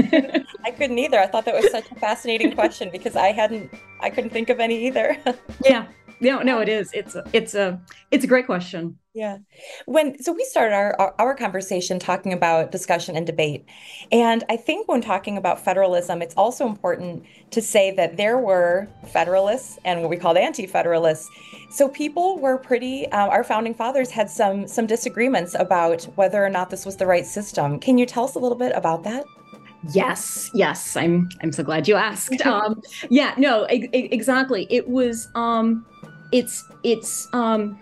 I 0.67 0.73
couldn't 0.73 0.99
either. 0.99 1.21
I 1.21 1.29
thought 1.29 1.45
that 1.45 1.55
was 1.55 1.71
such 1.71 1.91
a 1.93 1.95
fascinating 1.95 2.53
question 2.53 2.91
because 2.91 3.15
I 3.15 3.29
hadn't, 3.29 3.73
I 4.01 4.11
couldn't 4.11 4.31
think 4.31 4.51
of 4.51 4.59
any 4.59 4.85
either. 4.89 5.17
yeah 5.65 5.87
no 6.21 6.41
no 6.43 6.61
it 6.61 6.69
is 6.69 6.91
it's 6.93 7.15
a, 7.15 7.25
it's 7.33 7.55
a 7.55 7.81
it's 8.11 8.25
a 8.25 8.27
great 8.27 8.47
question 8.47 8.99
Yeah. 9.15 9.39
When 9.87 10.23
so 10.23 10.33
we 10.33 10.45
started 10.45 10.75
our, 10.75 10.95
our 11.01 11.15
our 11.19 11.35
conversation 11.35 11.99
talking 11.99 12.33
about 12.35 12.71
discussion 12.71 13.17
and 13.17 13.27
debate. 13.27 13.65
And 14.13 14.45
I 14.51 14.57
think 14.59 14.89
when 14.89 15.01
talking 15.01 15.39
about 15.39 15.59
federalism, 15.65 16.21
it's 16.23 16.35
also 16.37 16.67
important 16.67 17.25
to 17.53 17.63
say 17.63 17.93
that 17.97 18.17
there 18.19 18.39
were 18.39 18.89
federalists 19.07 19.79
and 19.87 20.03
what 20.03 20.11
we 20.11 20.17
called 20.19 20.37
anti-federalists. 20.37 21.33
So 21.71 21.89
people 21.89 22.39
were 22.41 22.59
pretty 22.59 23.11
uh, 23.11 23.29
our 23.29 23.45
founding 23.45 23.75
fathers 23.75 24.11
had 24.11 24.29
some 24.31 24.67
some 24.69 24.87
disagreements 24.87 25.55
about 25.59 26.05
whether 26.17 26.45
or 26.45 26.51
not 26.51 26.71
this 26.71 26.85
was 26.85 26.97
the 26.97 27.07
right 27.07 27.27
system. 27.27 27.81
Can 27.81 27.99
you 27.99 28.07
tell 28.07 28.25
us 28.25 28.35
a 28.35 28.39
little 28.39 28.59
bit 28.59 28.73
about 28.75 29.03
that? 29.05 29.25
Yes, 29.83 30.51
yes, 30.53 30.97
I'm 30.97 31.29
I'm 31.43 31.53
so 31.53 31.63
glad 31.63 31.87
you 31.89 31.97
asked. 31.97 32.41
Um, 32.47 32.81
yeah, 33.11 33.35
no, 33.37 33.67
e- 33.71 33.89
e- 33.93 34.09
exactly. 34.13 34.67
It 34.71 34.89
was 34.89 35.29
um, 35.35 35.87
it's 36.33 36.65
it's 36.83 37.29
um, 37.33 37.79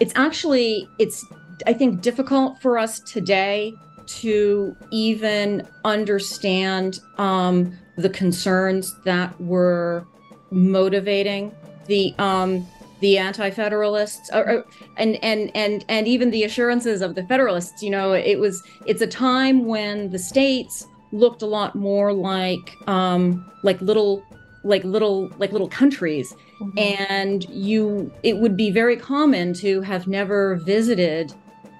it's 0.00 0.12
actually 0.16 0.88
it's 0.98 1.24
I 1.66 1.72
think 1.72 2.00
difficult 2.00 2.60
for 2.60 2.78
us 2.78 3.00
today 3.00 3.74
to 4.06 4.76
even 4.90 5.66
understand 5.84 7.00
um, 7.18 7.76
the 7.96 8.10
concerns 8.10 8.94
that 9.04 9.38
were 9.40 10.06
motivating 10.50 11.54
the 11.86 12.14
um, 12.18 12.66
the 13.00 13.18
anti-federalists 13.18 14.30
or, 14.32 14.64
and 14.96 15.16
and 15.22 15.50
and 15.54 15.84
and 15.88 16.08
even 16.08 16.30
the 16.30 16.44
assurances 16.44 17.02
of 17.02 17.14
the 17.14 17.22
federalists 17.24 17.82
you 17.82 17.90
know 17.90 18.12
it 18.12 18.38
was 18.38 18.62
it's 18.86 19.02
a 19.02 19.06
time 19.06 19.66
when 19.66 20.10
the 20.10 20.18
states 20.18 20.86
looked 21.12 21.42
a 21.42 21.46
lot 21.46 21.74
more 21.74 22.12
like 22.12 22.76
um 22.88 23.44
like 23.62 23.80
little 23.80 24.24
like 24.62 24.82
little 24.84 25.28
like 25.38 25.52
little 25.52 25.68
countries 25.68 26.34
and 26.76 27.44
you 27.48 28.12
it 28.22 28.38
would 28.38 28.56
be 28.56 28.70
very 28.70 28.96
common 28.96 29.52
to 29.54 29.80
have 29.82 30.06
never 30.06 30.56
visited 30.56 31.32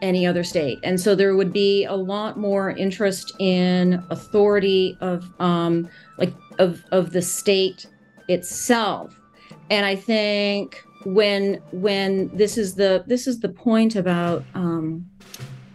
any 0.03 0.27
other 0.27 0.45
state. 0.45 0.79
And 0.83 1.01
so 1.01 1.15
there 1.15 1.35
would 1.35 1.53
be 1.53 1.85
a 1.85 1.95
lot 1.95 2.39
more 2.39 2.71
interest 2.71 3.33
in 3.39 4.05
authority 4.11 4.97
of 5.01 5.31
um 5.41 5.89
like 6.19 6.33
of 6.59 6.85
of 6.93 7.13
the 7.13 7.23
state 7.23 7.87
itself. 8.29 9.19
And 9.71 9.87
i 9.87 9.97
think 9.97 10.85
when 11.05 11.61
when 11.73 12.35
this 12.35 12.57
is 12.57 12.75
the 12.75 13.05
this 13.07 13.27
is 13.27 13.41
the 13.41 13.49
point 13.49 13.97
about 13.97 14.45
um 14.55 15.07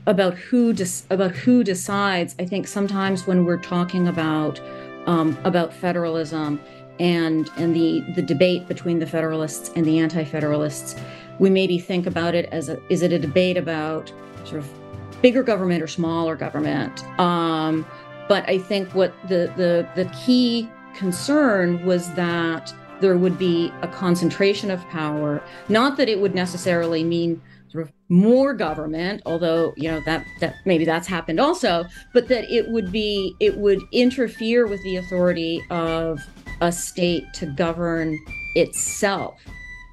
about 0.08 0.34
who 0.34 0.74
dis- 0.74 1.06
about 1.10 1.32
who 1.32 1.64
decides 1.64 2.36
i 2.40 2.46
think 2.46 2.68
sometimes 2.68 3.28
when 3.28 3.46
we're 3.46 3.62
talking 3.62 4.08
about 4.08 4.60
um, 5.06 5.38
about 5.44 5.74
federalism 5.74 6.60
and 7.00 7.50
and 7.58 7.76
the 7.76 8.02
the 8.16 8.22
debate 8.22 8.68
between 8.68 9.00
the 9.00 9.08
federalists 9.08 9.72
and 9.76 9.86
the 9.86 10.00
anti-federalists 10.00 10.96
we 11.40 11.50
maybe 11.50 11.80
think 11.80 12.06
about 12.06 12.36
it 12.36 12.46
as 12.52 12.70
a 12.70 12.82
is 12.90 13.02
it 13.02 13.14
a 13.14 13.20
debate 13.20 13.58
about 13.58 14.12
sort 14.44 14.60
of 14.60 14.70
bigger 15.22 15.44
government 15.44 15.84
or 15.84 15.88
smaller 15.88 16.36
government? 16.36 17.04
Um, 17.20 17.86
but 18.28 18.48
i 18.48 18.58
think 18.58 18.94
what 18.94 19.14
the 19.28 19.52
the 19.58 19.88
the 19.96 20.06
key 20.26 20.70
concern 20.96 21.86
was 21.86 22.14
that 22.14 22.74
there 23.00 23.18
would 23.18 23.38
be 23.38 23.72
a 23.82 23.88
concentration 23.88 24.70
of 24.70 24.86
power. 24.90 25.42
Not 25.70 25.96
that 25.98 26.10
it 26.10 26.20
would 26.20 26.36
necessarily 26.36 27.04
mean 27.04 27.42
sort 27.72 27.84
of 27.84 27.94
more 28.12 28.56
government 28.56 29.22
although 29.28 29.74
you 29.78 29.92
know 29.92 30.02
that 30.04 30.26
that 30.40 30.56
maybe 30.66 30.84
that's 30.84 31.08
happened 31.08 31.40
also 31.40 31.86
but 32.14 32.28
that 32.28 32.52
it 32.52 32.68
would 32.70 32.92
be 32.92 33.36
it 33.40 33.56
would 33.58 33.80
interfere 33.92 34.66
with 34.66 34.82
the 34.82 34.96
authority 34.96 35.62
of 35.70 36.20
a 36.62 36.72
state 36.72 37.34
to 37.34 37.46
govern 37.46 38.18
itself. 38.56 39.40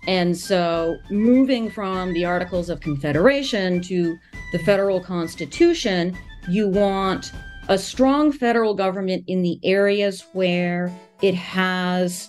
And 0.06 0.37
so 0.37 0.99
moving 1.11 1.68
from 1.70 2.12
the 2.12 2.25
articles 2.25 2.70
of 2.70 2.80
confederation 2.80 3.82
to 3.82 4.16
the 4.52 4.58
federal 4.61 5.00
constitution 5.00 6.16
you 6.49 6.68
want 6.68 7.32
a 7.68 7.76
strong 7.76 8.30
federal 8.30 8.75
government 8.75 9.25
in 9.26 9.42
the 9.42 9.58
areas 9.64 10.25
where 10.32 10.92
it 11.23 11.35
has 11.35 12.28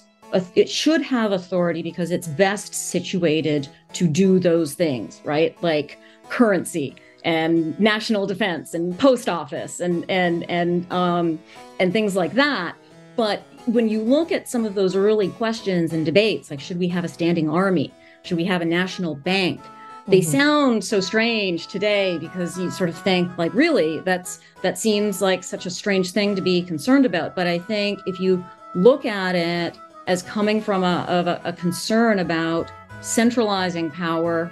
it 0.55 0.67
should 0.67 1.01
have 1.01 1.31
authority 1.31 1.81
because 1.81 2.11
it's 2.11 2.27
best 2.27 2.73
situated 2.73 3.67
to 3.93 4.07
do 4.07 4.39
those 4.39 4.73
things 4.73 5.21
right? 5.23 5.55
Like 5.61 5.99
currency 6.29 6.95
and 7.23 7.79
national 7.79 8.25
defense 8.25 8.73
and 8.73 8.97
post 8.97 9.29
office 9.29 9.79
and 9.79 10.03
and 10.09 10.49
and 10.49 10.91
um 10.91 11.39
and 11.79 11.93
things 11.93 12.15
like 12.15 12.33
that. 12.33 12.75
But 13.15 13.43
when 13.67 13.89
you 13.89 14.01
look 14.01 14.31
at 14.31 14.47
some 14.47 14.65
of 14.65 14.75
those 14.75 14.95
early 14.95 15.27
questions 15.29 15.91
and 15.93 16.05
debates 16.05 16.49
like 16.49 16.59
should 16.59 16.79
we 16.79 16.87
have 16.87 17.03
a 17.03 17.07
standing 17.07 17.49
army? 17.49 17.93
Should 18.23 18.37
we 18.37 18.45
have 18.45 18.61
a 18.61 18.65
national 18.65 19.15
bank? 19.15 19.59
They 20.07 20.21
Mhm. 20.21 20.25
sound 20.25 20.83
so 20.85 21.01
strange 21.01 21.67
today 21.67 22.17
because 22.17 22.57
you 22.57 22.71
sort 22.71 22.89
of 22.89 22.97
think 22.97 23.29
like 23.37 23.53
really 23.53 23.99
that's 23.99 24.39
that 24.61 24.77
seems 24.77 25.21
like 25.21 25.43
such 25.43 25.65
a 25.65 25.69
strange 25.69 26.11
thing 26.11 26.33
to 26.35 26.41
be 26.41 26.61
concerned 26.61 27.05
about. 27.05 27.35
But 27.35 27.45
i 27.47 27.59
think 27.59 27.99
if 28.05 28.19
you 28.19 28.43
look 28.73 29.05
at 29.05 29.35
it 29.35 29.77
as 30.07 30.21
coming 30.23 30.61
from 30.61 30.83
a, 30.83 31.05
of 31.09 31.27
a, 31.27 31.41
a 31.43 31.51
concern 31.51 32.19
about 32.19 32.71
centralizing 33.01 33.91
power 33.91 34.49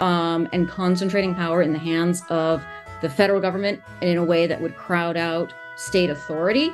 um, 0.00 0.48
and 0.52 0.68
concentrating 0.68 1.34
power 1.34 1.62
in 1.62 1.72
the 1.72 1.78
hands 1.78 2.22
of 2.28 2.62
the 3.00 3.08
federal 3.08 3.40
government 3.40 3.80
in 4.00 4.16
a 4.18 4.24
way 4.24 4.46
that 4.46 4.60
would 4.60 4.76
crowd 4.76 5.16
out 5.16 5.52
state 5.76 6.10
authority, 6.10 6.72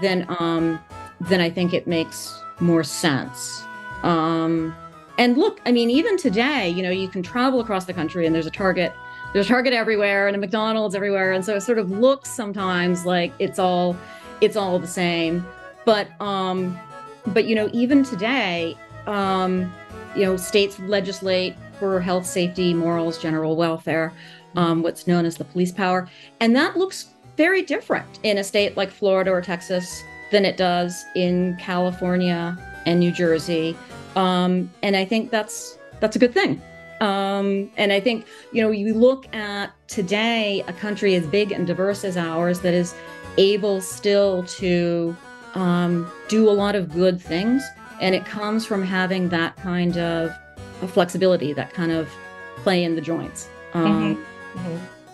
then 0.00 0.24
um, 0.38 0.78
then 1.28 1.40
I 1.40 1.50
think 1.50 1.72
it 1.72 1.86
makes 1.86 2.42
more 2.60 2.84
sense. 2.84 3.64
Um, 4.02 4.74
and 5.18 5.36
look, 5.36 5.60
I 5.64 5.72
mean, 5.72 5.90
even 5.90 6.16
today, 6.16 6.68
you 6.68 6.82
know, 6.82 6.90
you 6.90 7.08
can 7.08 7.22
travel 7.22 7.60
across 7.60 7.84
the 7.84 7.94
country 7.94 8.26
and 8.26 8.34
there's 8.34 8.46
a 8.46 8.50
Target, 8.50 8.92
there's 9.32 9.46
a 9.46 9.48
Target 9.48 9.72
everywhere 9.72 10.26
and 10.26 10.36
a 10.36 10.38
McDonald's 10.38 10.94
everywhere, 10.94 11.32
and 11.32 11.44
so 11.44 11.54
it 11.56 11.60
sort 11.60 11.78
of 11.78 11.90
looks 11.90 12.30
sometimes 12.30 13.06
like 13.06 13.32
it's 13.38 13.58
all 13.58 13.96
it's 14.40 14.56
all 14.56 14.78
the 14.78 14.86
same. 14.86 15.46
But 15.84 16.08
um, 16.20 16.78
but 17.28 17.44
you 17.46 17.54
know, 17.54 17.70
even 17.72 18.02
today, 18.02 18.76
um, 19.06 19.72
you 20.16 20.24
know, 20.24 20.36
states 20.36 20.78
legislate 20.80 21.54
for 21.78 22.00
health, 22.00 22.26
safety, 22.26 22.74
morals, 22.74 23.18
general 23.18 23.56
welfare, 23.56 24.12
um, 24.56 24.82
what's 24.82 25.06
known 25.06 25.24
as 25.24 25.36
the 25.36 25.44
police 25.44 25.72
power, 25.72 26.08
and 26.40 26.54
that 26.56 26.76
looks 26.76 27.06
very 27.36 27.62
different 27.62 28.20
in 28.22 28.38
a 28.38 28.44
state 28.44 28.76
like 28.76 28.90
Florida 28.90 29.30
or 29.30 29.40
Texas 29.40 30.02
than 30.30 30.44
it 30.44 30.56
does 30.56 31.04
in 31.14 31.56
California 31.56 32.56
and 32.86 33.00
New 33.00 33.12
Jersey. 33.12 33.76
Um, 34.16 34.70
and 34.82 34.96
I 34.96 35.04
think 35.04 35.30
that's 35.30 35.78
that's 36.00 36.16
a 36.16 36.18
good 36.18 36.34
thing. 36.34 36.60
Um, 37.00 37.70
and 37.76 37.92
I 37.92 38.00
think 38.00 38.26
you 38.52 38.62
know 38.62 38.70
you 38.70 38.94
look 38.94 39.32
at 39.34 39.72
today 39.88 40.64
a 40.68 40.72
country 40.72 41.14
as 41.14 41.26
big 41.26 41.52
and 41.52 41.66
diverse 41.66 42.04
as 42.04 42.16
ours 42.16 42.60
that 42.60 42.74
is 42.74 42.94
able 43.36 43.80
still 43.80 44.44
to 44.44 45.16
um, 45.54 46.10
do 46.28 46.48
a 46.48 46.52
lot 46.52 46.74
of 46.74 46.92
good 46.92 47.20
things, 47.20 47.62
and 48.00 48.14
it 48.14 48.24
comes 48.24 48.64
from 48.64 48.82
having 48.82 49.28
that 49.30 49.56
kind 49.56 49.96
of, 49.98 50.32
flexibility, 50.88 51.52
that 51.52 51.72
kind 51.72 51.92
of 51.92 52.08
play 52.58 52.84
in 52.84 52.94
the 52.94 53.00
joints. 53.00 53.48
Um, 53.72 54.24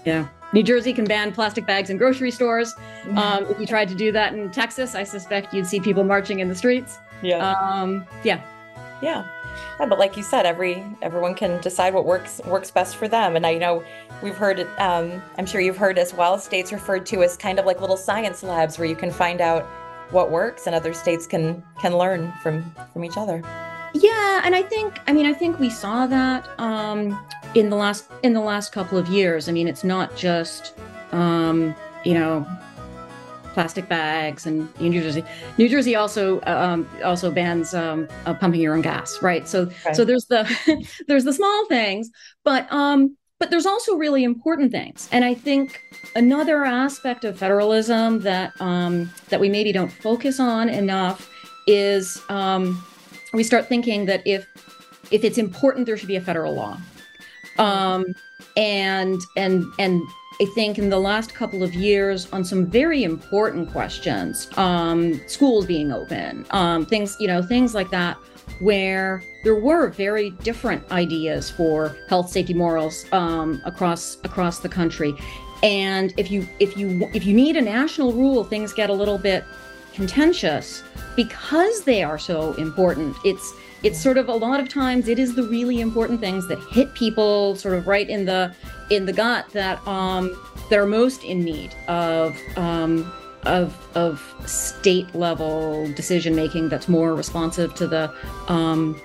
Yeah. 0.04 0.28
New 0.52 0.62
Jersey 0.62 0.92
can 0.92 1.04
ban 1.04 1.32
plastic 1.32 1.64
bags 1.64 1.90
in 1.90 1.96
grocery 1.96 2.30
stores. 2.30 2.74
Um, 3.16 3.46
if 3.46 3.60
you 3.60 3.66
tried 3.66 3.88
to 3.88 3.94
do 3.94 4.10
that 4.12 4.34
in 4.34 4.50
Texas, 4.50 4.94
I 4.94 5.04
suspect 5.04 5.54
you'd 5.54 5.66
see 5.66 5.80
people 5.80 6.04
marching 6.04 6.40
in 6.40 6.48
the 6.48 6.54
streets. 6.54 6.98
Yeah. 7.22 7.50
Um, 7.50 8.06
yeah. 8.24 8.42
Yeah. 9.02 9.24
Yeah, 9.78 9.86
but 9.86 9.98
like 9.98 10.16
you 10.16 10.22
said, 10.22 10.46
every 10.46 10.84
everyone 11.02 11.34
can 11.34 11.60
decide 11.60 11.94
what 11.94 12.04
works 12.04 12.40
works 12.46 12.70
best 12.70 12.96
for 12.96 13.08
them. 13.08 13.34
And 13.36 13.46
I 13.46 13.54
know 13.54 13.82
we've 14.22 14.36
heard, 14.36 14.60
um, 14.78 15.22
I'm 15.38 15.46
sure 15.46 15.60
you've 15.60 15.76
heard 15.76 15.98
as 15.98 16.12
well, 16.12 16.38
states 16.38 16.72
referred 16.72 17.06
to 17.06 17.22
as 17.22 17.36
kind 17.36 17.58
of 17.58 17.64
like 17.64 17.80
little 17.80 17.96
science 17.96 18.42
labs 18.42 18.78
where 18.78 18.86
you 18.86 18.96
can 18.96 19.10
find 19.10 19.40
out 19.40 19.64
what 20.10 20.30
works, 20.30 20.66
and 20.66 20.74
other 20.74 20.92
states 20.92 21.26
can 21.26 21.62
can 21.80 21.96
learn 21.96 22.32
from 22.42 22.74
from 22.92 23.04
each 23.04 23.16
other. 23.16 23.42
Yeah, 23.94 24.42
and 24.44 24.54
I 24.54 24.62
think 24.62 24.98
I 25.06 25.12
mean 25.12 25.26
I 25.26 25.32
think 25.32 25.58
we 25.58 25.70
saw 25.70 26.06
that 26.06 26.48
um, 26.58 27.18
in 27.54 27.70
the 27.70 27.76
last 27.76 28.10
in 28.22 28.32
the 28.32 28.40
last 28.40 28.72
couple 28.72 28.98
of 28.98 29.08
years. 29.08 29.48
I 29.48 29.52
mean, 29.52 29.68
it's 29.68 29.84
not 29.84 30.16
just 30.16 30.74
um, 31.12 31.74
you 32.04 32.14
know 32.14 32.46
plastic 33.52 33.88
bags 33.88 34.46
and 34.46 34.68
New 34.80 35.02
Jersey. 35.02 35.24
New 35.58 35.68
Jersey 35.68 35.96
also 35.96 36.40
um, 36.42 36.88
also 37.04 37.30
bans 37.30 37.74
um, 37.74 38.08
uh, 38.26 38.34
pumping 38.34 38.60
your 38.60 38.74
own 38.74 38.82
gas, 38.82 39.20
right? 39.22 39.46
So 39.48 39.70
Right. 39.84 39.96
so 39.96 40.04
there's 40.04 40.26
the 40.26 40.48
there's 41.08 41.24
the 41.24 41.32
small 41.32 41.66
things, 41.66 42.10
but 42.44 42.70
um, 42.72 43.16
but 43.38 43.50
there's 43.50 43.66
also 43.66 43.96
really 43.96 44.22
important 44.22 44.70
things. 44.70 45.08
And 45.12 45.24
I 45.24 45.34
think 45.34 45.80
another 46.14 46.64
aspect 46.64 47.24
of 47.24 47.38
federalism 47.38 48.20
that 48.20 48.52
um, 48.60 49.10
that 49.30 49.40
we 49.40 49.48
maybe 49.48 49.72
don't 49.72 49.92
focus 49.92 50.38
on 50.38 50.68
enough 50.68 51.28
is 51.66 52.22
um, 52.28 52.84
we 53.32 53.42
start 53.42 53.66
thinking 53.66 54.06
that 54.06 54.22
if 54.26 54.46
if 55.10 55.24
it's 55.24 55.38
important, 55.38 55.86
there 55.86 55.96
should 55.96 56.08
be 56.08 56.16
a 56.16 56.20
federal 56.20 56.54
law. 56.54 56.78
Um, 57.58 58.14
and 58.56 59.20
and 59.36 59.64
and 59.78 60.02
I 60.40 60.46
think 60.46 60.78
in 60.78 60.88
the 60.88 60.98
last 60.98 61.34
couple 61.34 61.62
of 61.62 61.74
years, 61.74 62.30
on 62.32 62.44
some 62.44 62.66
very 62.66 63.04
important 63.04 63.70
questions, 63.70 64.48
um, 64.56 65.20
schools 65.26 65.66
being 65.66 65.92
open, 65.92 66.46
um, 66.50 66.86
things 66.86 67.16
you 67.20 67.26
know, 67.26 67.42
things 67.42 67.74
like 67.74 67.90
that, 67.90 68.16
where 68.60 69.22
there 69.44 69.54
were 69.54 69.88
very 69.88 70.30
different 70.42 70.90
ideas 70.90 71.50
for 71.50 71.94
health, 72.08 72.30
safety, 72.30 72.54
morals 72.54 73.04
um, 73.12 73.60
across 73.64 74.16
across 74.24 74.60
the 74.60 74.68
country. 74.68 75.14
And 75.62 76.14
if 76.16 76.30
you 76.30 76.48
if 76.58 76.76
you 76.76 77.08
if 77.12 77.26
you 77.26 77.34
need 77.34 77.56
a 77.56 77.62
national 77.62 78.12
rule, 78.12 78.44
things 78.44 78.72
get 78.72 78.88
a 78.88 78.94
little 78.94 79.18
bit 79.18 79.44
contentious 79.92 80.82
because 81.16 81.82
they 81.84 82.02
are 82.02 82.18
so 82.18 82.54
important. 82.54 83.14
It's 83.24 83.52
it's 83.82 84.00
sort 84.00 84.18
of 84.18 84.28
a 84.28 84.34
lot 84.34 84.60
of 84.60 84.68
times 84.68 85.08
it 85.08 85.18
is 85.18 85.34
the 85.34 85.42
really 85.44 85.80
important 85.80 86.20
things 86.20 86.46
that 86.48 86.58
hit 86.70 86.92
people 86.94 87.56
sort 87.56 87.74
of 87.74 87.86
right 87.86 88.08
in 88.08 88.24
the 88.24 88.54
in 88.90 89.06
the 89.06 89.12
gut 89.12 89.48
that 89.52 89.86
um 89.86 90.36
that 90.68 90.78
are 90.78 90.86
most 90.86 91.24
in 91.24 91.42
need 91.42 91.74
of 91.88 92.36
um 92.56 93.10
of 93.44 93.74
of 93.96 94.34
state 94.46 95.12
level 95.14 95.90
decision 95.92 96.34
making 96.34 96.68
that's 96.68 96.88
more 96.88 97.14
responsive 97.14 97.74
to 97.74 97.86
the 97.86 98.12
um 98.48 99.00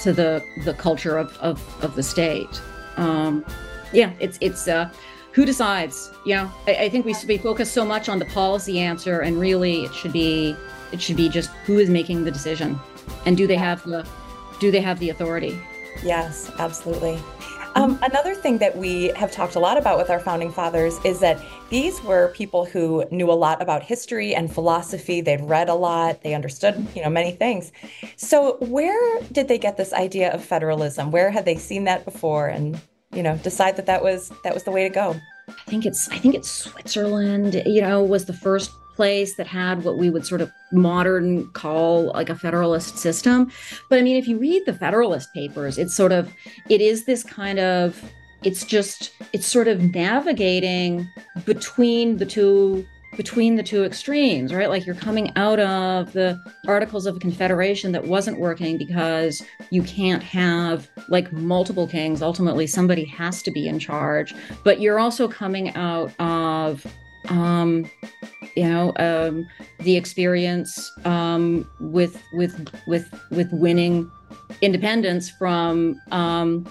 to 0.00 0.12
the 0.12 0.42
the 0.64 0.74
culture 0.74 1.18
of 1.18 1.36
of, 1.38 1.60
of 1.82 1.94
the 1.94 2.02
state. 2.02 2.60
Um 2.96 3.44
yeah 3.92 4.12
it's 4.20 4.38
it's 4.40 4.66
uh 4.68 4.90
who 5.32 5.44
decides? 5.44 6.12
You 6.24 6.36
know 6.36 6.52
I, 6.66 6.74
I 6.76 6.88
think 6.88 7.04
we 7.04 7.14
we 7.28 7.36
focus 7.36 7.70
so 7.70 7.84
much 7.84 8.08
on 8.08 8.18
the 8.18 8.26
policy 8.26 8.78
answer 8.78 9.20
and 9.20 9.38
really 9.38 9.84
it 9.84 9.92
should 9.92 10.12
be 10.12 10.56
it 10.92 11.00
should 11.02 11.16
be 11.16 11.28
just 11.28 11.50
who 11.66 11.78
is 11.78 11.90
making 11.90 12.24
the 12.24 12.30
decision 12.30 12.78
and 13.26 13.36
do 13.36 13.46
they 13.46 13.56
have 13.56 13.82
the 13.84 14.06
do 14.60 14.70
they 14.70 14.80
have 14.80 14.98
the 14.98 15.10
authority 15.10 15.58
Yes, 16.02 16.50
absolutely. 16.58 17.18
Um, 17.76 17.98
another 18.02 18.36
thing 18.36 18.58
that 18.58 18.76
we 18.76 19.08
have 19.16 19.32
talked 19.32 19.56
a 19.56 19.60
lot 19.60 19.76
about 19.76 19.98
with 19.98 20.08
our 20.08 20.20
founding 20.20 20.52
fathers 20.52 21.00
is 21.04 21.18
that 21.20 21.44
these 21.70 22.00
were 22.04 22.28
people 22.28 22.64
who 22.64 23.04
knew 23.10 23.30
a 23.30 23.34
lot 23.34 23.60
about 23.60 23.82
history 23.82 24.32
and 24.32 24.52
philosophy. 24.52 25.20
They'd 25.20 25.40
read 25.40 25.68
a 25.68 25.74
lot. 25.74 26.22
They 26.22 26.34
understood, 26.34 26.86
you 26.94 27.02
know, 27.02 27.10
many 27.10 27.32
things. 27.32 27.72
So, 28.16 28.58
where 28.60 29.20
did 29.32 29.48
they 29.48 29.58
get 29.58 29.76
this 29.76 29.92
idea 29.92 30.32
of 30.32 30.44
federalism? 30.44 31.10
Where 31.10 31.32
had 31.32 31.46
they 31.46 31.56
seen 31.56 31.82
that 31.84 32.04
before, 32.04 32.46
and 32.46 32.80
you 33.12 33.24
know, 33.24 33.36
decide 33.38 33.74
that 33.76 33.86
that 33.86 34.04
was 34.04 34.30
that 34.44 34.54
was 34.54 34.62
the 34.62 34.70
way 34.70 34.84
to 34.88 34.94
go? 34.94 35.16
I 35.48 35.52
think 35.66 35.84
it's 35.84 36.08
I 36.10 36.18
think 36.18 36.36
it's 36.36 36.50
Switzerland, 36.50 37.60
you 37.66 37.80
know, 37.80 38.04
was 38.04 38.26
the 38.26 38.32
first 38.32 38.70
place 38.94 39.34
that 39.34 39.48
had 39.48 39.82
what 39.82 39.98
we 39.98 40.10
would 40.10 40.24
sort 40.24 40.40
of 40.40 40.52
modern 40.74 41.48
call 41.52 42.12
like 42.12 42.28
a 42.28 42.34
federalist 42.34 42.98
system. 42.98 43.50
But 43.88 43.98
I 43.98 44.02
mean, 44.02 44.16
if 44.16 44.28
you 44.28 44.38
read 44.38 44.64
the 44.66 44.74
Federalist 44.74 45.32
Papers, 45.32 45.78
it's 45.78 45.94
sort 45.94 46.12
of 46.12 46.32
it 46.68 46.80
is 46.80 47.04
this 47.04 47.22
kind 47.22 47.58
of 47.58 48.02
it's 48.42 48.64
just 48.64 49.12
it's 49.32 49.46
sort 49.46 49.68
of 49.68 49.94
navigating 49.94 51.08
between 51.44 52.18
the 52.18 52.26
two 52.26 52.86
between 53.16 53.56
the 53.56 53.62
two 53.62 53.84
extremes, 53.84 54.52
right? 54.52 54.68
Like 54.68 54.86
you're 54.86 54.94
coming 54.94 55.30
out 55.36 55.60
of 55.60 56.12
the 56.12 56.38
Articles 56.66 57.06
of 57.06 57.18
Confederation 57.20 57.92
that 57.92 58.04
wasn't 58.04 58.38
working 58.38 58.76
because 58.76 59.42
you 59.70 59.82
can't 59.82 60.22
have 60.22 60.90
like 61.08 61.32
multiple 61.32 61.86
kings. 61.86 62.22
Ultimately, 62.22 62.66
somebody 62.66 63.04
has 63.04 63.42
to 63.42 63.50
be 63.50 63.66
in 63.66 63.78
charge. 63.78 64.34
But 64.62 64.80
you're 64.80 64.98
also 64.98 65.28
coming 65.28 65.74
out 65.76 66.12
of, 66.20 66.86
um, 67.28 67.90
you 68.54 68.64
know, 68.64 68.92
um, 68.96 69.46
the 69.80 69.96
experience 69.96 70.92
um, 71.04 71.68
with 71.80 72.22
with 72.32 72.68
with 72.86 73.12
with 73.30 73.52
winning 73.52 74.10
independence 74.60 75.30
from 75.30 76.00
um, 76.12 76.64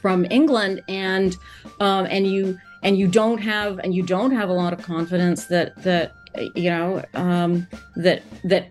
from 0.00 0.26
England, 0.30 0.82
and 0.88 1.36
um, 1.80 2.06
and 2.10 2.26
you 2.26 2.58
and 2.82 2.98
you 2.98 3.08
don't 3.08 3.38
have 3.38 3.78
and 3.80 3.94
you 3.94 4.02
don't 4.02 4.30
have 4.30 4.48
a 4.48 4.52
lot 4.52 4.72
of 4.72 4.82
confidence 4.82 5.46
that 5.46 5.76
that 5.82 6.14
you 6.54 6.70
know 6.70 7.04
um, 7.14 7.66
that 7.96 8.22
that 8.44 8.68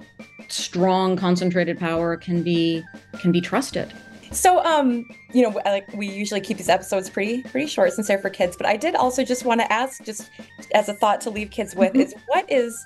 strong 0.47 1.17
concentrated 1.17 1.77
power 1.77 2.15
can 2.15 2.43
be 2.43 2.84
can 3.19 3.32
be 3.32 3.41
trusted. 3.41 3.93
So, 4.32 4.63
um, 4.63 5.10
you 5.34 5.44
know, 5.44 5.50
like 5.66 5.92
we 5.94 6.08
usually 6.08 6.42
keep 6.42 6.58
these 6.58 6.70
episodes 6.70 7.10
pretty 7.10 7.44
pretty 7.44 7.68
short 7.68 7.94
since 7.94 8.08
they're 8.08 8.18
for 8.18 8.30
kids. 8.30 8.58
But 8.58 8.66
I 8.66 8.78
did 8.78 8.96
also 8.96 9.24
just 9.24 9.46
want 9.46 9.62
to 9.62 9.72
ask, 9.72 10.04
just 10.04 10.30
as 10.74 10.90
a 10.90 10.94
thought 10.94 11.22
to 11.22 11.30
leave 11.30 11.52
kids 11.52 11.76
with, 11.76 11.96
is 11.96 12.13
what 12.28 12.52
is 12.52 12.86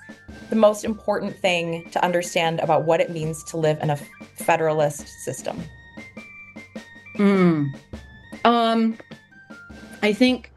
the 0.50 0.56
most 0.56 0.84
important 0.84 1.36
thing 1.36 1.88
to 1.90 2.04
understand 2.04 2.60
about 2.60 2.84
what 2.84 3.00
it 3.00 3.10
means 3.10 3.42
to 3.44 3.56
live 3.56 3.80
in 3.82 3.90
a 3.90 3.96
federalist 4.36 5.06
system? 5.24 5.62
Mm. 7.16 7.74
Um, 8.44 8.98
I 10.02 10.12
think 10.12 10.50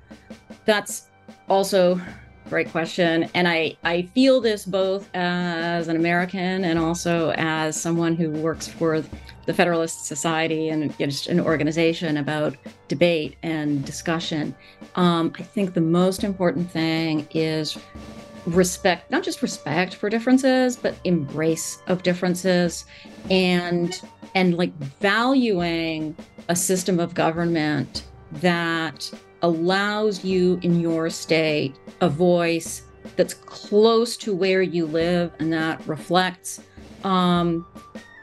that's 0.65 1.09
also 1.49 1.99
great 2.49 2.69
question, 2.71 3.29
and 3.33 3.47
I 3.47 3.77
I 3.83 4.03
feel 4.13 4.41
this 4.41 4.65
both 4.65 5.09
as 5.13 5.87
an 5.87 5.95
American 5.95 6.63
and 6.65 6.79
also 6.79 7.31
as 7.37 7.79
someone 7.79 8.15
who 8.15 8.29
works 8.29 8.67
for 8.67 9.03
the 9.45 9.53
Federalist 9.53 10.05
Society 10.05 10.69
and 10.69 10.97
just 10.97 11.27
an 11.27 11.39
organization 11.39 12.17
about 12.17 12.55
debate 12.87 13.35
and 13.43 13.85
discussion. 13.85 14.55
Um, 14.95 15.33
I 15.37 15.43
think 15.43 15.73
the 15.73 15.81
most 15.81 16.23
important 16.23 16.71
thing 16.71 17.27
is 17.31 17.77
respect 18.45 19.09
not 19.09 19.23
just 19.23 19.41
respect 19.41 19.95
for 19.95 20.07
differences 20.07 20.75
but 20.75 20.93
embrace 21.03 21.81
of 21.87 22.03
differences 22.03 22.85
and 23.31 24.01
and 24.35 24.55
like 24.55 24.71
valuing 24.99 26.15
a 26.47 26.55
system 26.55 26.99
of 26.99 27.15
government 27.15 28.05
that 28.33 29.09
allows 29.45 30.25
you 30.25 30.59
in 30.63 30.79
your 30.79 31.07
state 31.07 31.75
a 32.01 32.09
voice 32.09 32.81
that's 33.15 33.35
close 33.35 34.17
to 34.17 34.35
where 34.35 34.63
you 34.63 34.87
live 34.87 35.31
and 35.37 35.53
that 35.53 35.85
reflects 35.87 36.61
um, 37.03 37.63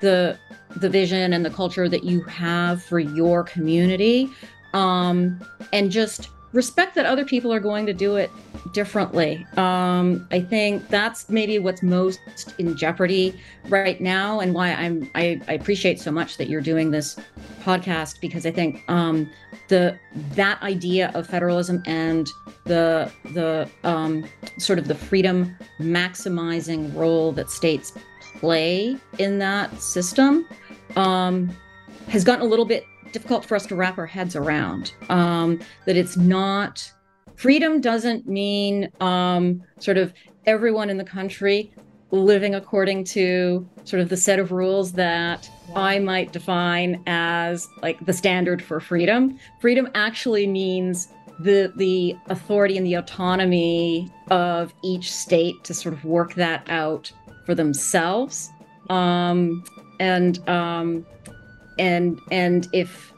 the 0.01 0.37
the 0.77 0.89
vision 0.89 1.33
and 1.33 1.45
the 1.45 1.51
culture 1.51 1.89
that 1.89 2.03
you 2.03 2.23
have 2.23 2.83
for 2.83 2.99
your 2.99 3.45
community. 3.45 4.29
Um, 4.75 5.39
and 5.73 5.93
just 5.93 6.31
respect 6.53 6.95
that 6.95 7.07
other 7.07 7.25
people 7.25 7.53
are 7.53 7.61
going 7.61 7.87
to 7.87 7.93
do 7.93 8.17
it 8.17 8.31
differently. 8.73 9.47
Um, 9.57 10.27
I 10.31 10.41
think 10.41 10.89
that's 10.89 11.29
maybe 11.29 11.59
what's 11.59 11.83
most 11.83 12.21
in 12.59 12.77
jeopardy 12.77 13.39
right 13.69 14.01
now, 14.01 14.41
and 14.41 14.55
why 14.55 14.73
I'm 14.73 15.11
I, 15.15 15.41
I 15.49 15.55
appreciate 15.55 16.01
so 16.01 16.13
much 16.13 16.37
that 16.37 16.49
you're 16.49 16.61
doing 16.61 16.91
this 16.91 17.19
podcast 17.63 18.21
because 18.21 18.47
I 18.47 18.51
think 18.51 18.83
um, 18.89 19.31
the 19.69 19.99
that 20.35 20.63
idea 20.63 21.11
of 21.15 21.27
federalism 21.27 21.83
and 21.87 22.29
the 22.65 23.11
the 23.33 23.69
um, 23.85 24.25
sort 24.59 24.79
of 24.79 24.89
the 24.89 24.95
freedom 24.95 25.57
maximizing 25.81 26.95
role 26.95 27.33
that 27.33 27.51
states 27.51 27.93
play 28.39 28.97
in 29.19 29.39
that 29.39 29.81
system 29.81 30.47
um, 30.97 31.55
has 32.09 32.25
gotten 32.25 32.45
a 32.45 32.49
little 32.49 32.65
bit 32.65 32.85
difficult 33.13 33.45
for 33.45 33.55
us 33.55 33.67
to 33.67 33.75
wrap 33.75 33.99
our 33.99 34.07
heads 34.07 34.37
around. 34.37 34.93
Um, 35.09 35.61
that 35.87 35.97
it's 35.97 36.17
not 36.17 36.93
freedom 37.37 37.81
doesn't 37.81 38.29
mean 38.29 38.89
um, 39.01 39.63
sort 39.79 39.99
of 39.99 40.13
everyone 40.47 40.91
in 40.91 40.97
the 40.97 41.05
country 41.05 41.73
living 42.13 42.55
according 42.55 43.03
to 43.03 43.67
sort 43.85 44.03
of 44.03 44.11
the 44.11 44.17
set 44.17 44.39
of 44.39 44.53
rules 44.53 44.93
that 44.93 45.51
I 45.75 45.99
might 45.99 46.33
define 46.33 47.03
as 47.07 47.67
like 47.81 48.05
the 48.05 48.13
standard 48.13 48.63
for 48.63 48.81
freedom. 48.81 49.39
Freedom 49.61 49.89
actually 49.95 50.47
means 50.47 51.09
the 51.41 51.73
the 51.77 52.17
authority 52.27 52.77
and 52.77 52.87
the 52.87 52.95
autonomy 52.95 54.13
of 54.31 54.75
each 54.83 55.11
state 55.11 55.65
to 55.65 55.75
sort 55.75 55.95
of 55.95 56.05
work 56.05 56.35
that 56.35 56.69
out 56.69 57.11
for 57.47 57.55
themselves. 57.55 58.51
Um, 58.91 59.65
and 59.99 60.47
um, 60.49 61.07
and 61.79 62.21
and 62.31 62.69
if 62.73 63.13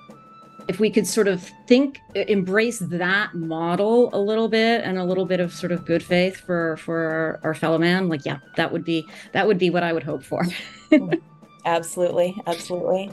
if 0.69 0.81
we 0.81 0.91
could 0.91 1.07
sort 1.07 1.29
of 1.29 1.51
think 1.67 2.01
embrace 2.15 2.79
that 2.79 3.35
model 3.35 4.11
a 4.15 4.21
little 4.21 4.49
bit 4.49 4.83
and 4.85 4.99
a 4.99 5.05
little 5.05 5.27
bit 5.27 5.41
of 5.41 5.53
sort 5.53 5.73
of 5.73 5.85
good 5.85 6.03
faith 6.03 6.37
for 6.37 6.77
for 6.79 6.99
our, 6.99 7.41
our 7.43 7.55
fellow 7.55 7.79
man 7.79 8.09
like 8.09 8.25
yeah 8.25 8.39
that 8.57 8.73
would 8.73 8.85
be 8.85 9.07
that 9.33 9.47
would 9.47 9.59
be 9.59 9.71
what 9.71 9.83
i 9.83 9.93
would 9.93 10.03
hope 10.03 10.23
for. 10.23 10.47
Absolutely 11.67 12.37
absolutely. 12.47 13.11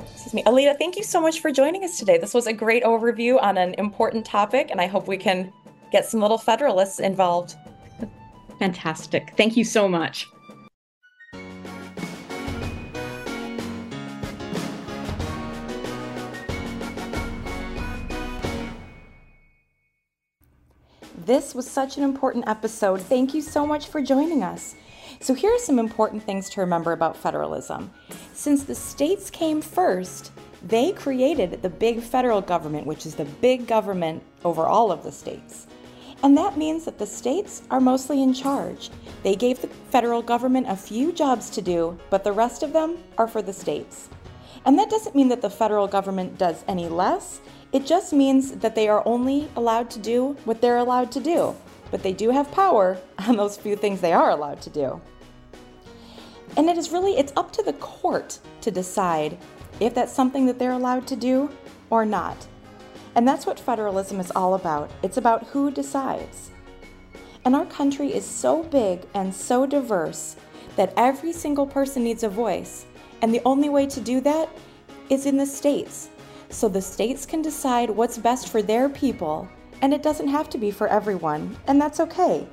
Excuse 0.00 0.34
me. 0.34 0.42
Alida 0.44 0.74
thank 0.76 0.96
you 0.96 1.04
so 1.04 1.20
much 1.20 1.38
for 1.38 1.52
joining 1.52 1.84
us 1.84 2.00
today. 2.00 2.18
This 2.18 2.34
was 2.34 2.48
a 2.48 2.52
great 2.52 2.82
overview 2.82 3.40
on 3.40 3.56
an 3.56 3.74
important 3.74 4.26
topic 4.26 4.72
and 4.72 4.80
i 4.80 4.86
hope 4.86 5.06
we 5.06 5.16
can 5.16 5.52
get 5.92 6.04
some 6.04 6.20
little 6.20 6.38
federalists 6.38 6.98
involved. 6.98 7.54
Fantastic. 8.58 9.34
Thank 9.36 9.56
you 9.56 9.64
so 9.64 9.88
much 9.88 10.26
This 21.24 21.54
was 21.54 21.66
such 21.66 21.96
an 21.96 22.02
important 22.02 22.46
episode. 22.46 23.00
Thank 23.00 23.32
you 23.32 23.40
so 23.40 23.66
much 23.66 23.88
for 23.88 24.02
joining 24.02 24.42
us. 24.42 24.74
So, 25.20 25.32
here 25.32 25.50
are 25.54 25.58
some 25.58 25.78
important 25.78 26.22
things 26.22 26.50
to 26.50 26.60
remember 26.60 26.92
about 26.92 27.16
federalism. 27.16 27.90
Since 28.34 28.64
the 28.64 28.74
states 28.74 29.30
came 29.30 29.62
first, 29.62 30.32
they 30.62 30.92
created 30.92 31.62
the 31.62 31.70
big 31.70 32.02
federal 32.02 32.42
government, 32.42 32.86
which 32.86 33.06
is 33.06 33.14
the 33.14 33.24
big 33.24 33.66
government 33.66 34.22
over 34.44 34.66
all 34.66 34.92
of 34.92 35.02
the 35.02 35.12
states. 35.12 35.66
And 36.22 36.36
that 36.36 36.58
means 36.58 36.84
that 36.84 36.98
the 36.98 37.06
states 37.06 37.62
are 37.70 37.80
mostly 37.80 38.22
in 38.22 38.34
charge. 38.34 38.90
They 39.22 39.34
gave 39.34 39.62
the 39.62 39.68
federal 39.68 40.20
government 40.20 40.66
a 40.68 40.76
few 40.76 41.10
jobs 41.10 41.48
to 41.50 41.62
do, 41.62 41.98
but 42.10 42.22
the 42.22 42.32
rest 42.32 42.62
of 42.62 42.74
them 42.74 42.98
are 43.16 43.28
for 43.28 43.40
the 43.40 43.52
states. 43.54 44.10
And 44.66 44.78
that 44.78 44.90
doesn't 44.90 45.16
mean 45.16 45.28
that 45.28 45.40
the 45.40 45.50
federal 45.50 45.86
government 45.86 46.36
does 46.36 46.64
any 46.68 46.88
less. 46.88 47.40
It 47.74 47.86
just 47.86 48.12
means 48.12 48.52
that 48.52 48.76
they 48.76 48.88
are 48.88 49.02
only 49.04 49.50
allowed 49.56 49.90
to 49.90 49.98
do 49.98 50.36
what 50.44 50.60
they're 50.60 50.78
allowed 50.78 51.10
to 51.10 51.20
do, 51.20 51.56
but 51.90 52.04
they 52.04 52.12
do 52.12 52.30
have 52.30 52.52
power 52.52 52.98
on 53.18 53.36
those 53.36 53.56
few 53.56 53.74
things 53.74 54.00
they 54.00 54.12
are 54.12 54.30
allowed 54.30 54.62
to 54.62 54.70
do. 54.70 55.00
And 56.56 56.70
it 56.70 56.78
is 56.78 56.92
really 56.92 57.18
it's 57.18 57.32
up 57.36 57.50
to 57.50 57.64
the 57.64 57.72
court 57.72 58.38
to 58.60 58.70
decide 58.70 59.36
if 59.80 59.92
that's 59.92 60.12
something 60.12 60.46
that 60.46 60.56
they're 60.56 60.70
allowed 60.70 61.08
to 61.08 61.16
do 61.16 61.50
or 61.90 62.06
not. 62.06 62.46
And 63.16 63.26
that's 63.26 63.44
what 63.44 63.58
federalism 63.58 64.20
is 64.20 64.30
all 64.36 64.54
about. 64.54 64.88
It's 65.02 65.16
about 65.16 65.48
who 65.48 65.72
decides. 65.72 66.52
And 67.44 67.56
our 67.56 67.66
country 67.66 68.14
is 68.14 68.24
so 68.24 68.62
big 68.62 69.04
and 69.14 69.34
so 69.34 69.66
diverse 69.66 70.36
that 70.76 70.94
every 70.96 71.32
single 71.32 71.66
person 71.66 72.04
needs 72.04 72.22
a 72.22 72.28
voice. 72.28 72.86
And 73.20 73.34
the 73.34 73.42
only 73.44 73.68
way 73.68 73.86
to 73.86 74.00
do 74.00 74.20
that 74.20 74.48
is 75.10 75.26
in 75.26 75.36
the 75.36 75.46
states 75.46 76.10
so 76.54 76.68
the 76.68 76.80
states 76.80 77.26
can 77.26 77.42
decide 77.42 77.90
what's 77.90 78.16
best 78.16 78.48
for 78.48 78.62
their 78.62 78.88
people, 78.88 79.48
and 79.82 79.92
it 79.92 80.02
doesn't 80.02 80.28
have 80.28 80.48
to 80.50 80.58
be 80.58 80.70
for 80.70 80.86
everyone, 80.86 81.56
and 81.66 81.80
that's 81.80 81.98
okay. 82.00 82.46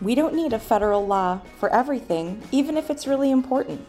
We 0.00 0.14
don't 0.14 0.34
need 0.34 0.52
a 0.52 0.60
federal 0.60 1.04
law 1.04 1.40
for 1.58 1.68
everything, 1.70 2.40
even 2.52 2.76
if 2.76 2.88
it's 2.88 3.08
really 3.08 3.32
important. 3.32 3.84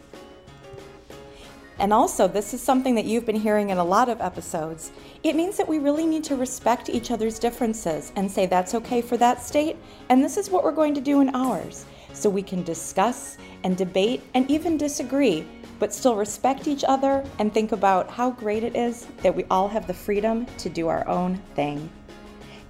And 1.78 1.92
also, 1.92 2.26
this 2.26 2.52
is 2.52 2.60
something 2.60 2.96
that 2.96 3.04
you've 3.04 3.24
been 3.24 3.36
hearing 3.36 3.70
in 3.70 3.78
a 3.78 3.84
lot 3.84 4.08
of 4.08 4.20
episodes. 4.20 4.90
It 5.22 5.36
means 5.36 5.56
that 5.56 5.68
we 5.68 5.78
really 5.78 6.04
need 6.04 6.24
to 6.24 6.36
respect 6.36 6.90
each 6.90 7.10
other's 7.10 7.38
differences 7.38 8.12
and 8.16 8.30
say 8.30 8.44
that's 8.44 8.74
okay 8.74 9.00
for 9.00 9.16
that 9.18 9.40
state, 9.40 9.76
and 10.08 10.22
this 10.22 10.36
is 10.36 10.50
what 10.50 10.64
we're 10.64 10.72
going 10.72 10.94
to 10.94 11.00
do 11.00 11.20
in 11.20 11.34
ours. 11.34 11.86
So 12.12 12.28
we 12.28 12.42
can 12.42 12.64
discuss 12.64 13.38
and 13.62 13.76
debate 13.76 14.22
and 14.34 14.50
even 14.50 14.76
disagree 14.76 15.46
but 15.80 15.92
still 15.92 16.14
respect 16.14 16.68
each 16.68 16.84
other 16.86 17.24
and 17.40 17.52
think 17.52 17.72
about 17.72 18.08
how 18.08 18.30
great 18.30 18.62
it 18.62 18.76
is 18.76 19.06
that 19.22 19.34
we 19.34 19.44
all 19.50 19.66
have 19.66 19.88
the 19.88 19.94
freedom 19.94 20.46
to 20.58 20.68
do 20.68 20.86
our 20.86 21.06
own 21.08 21.36
thing. 21.56 21.90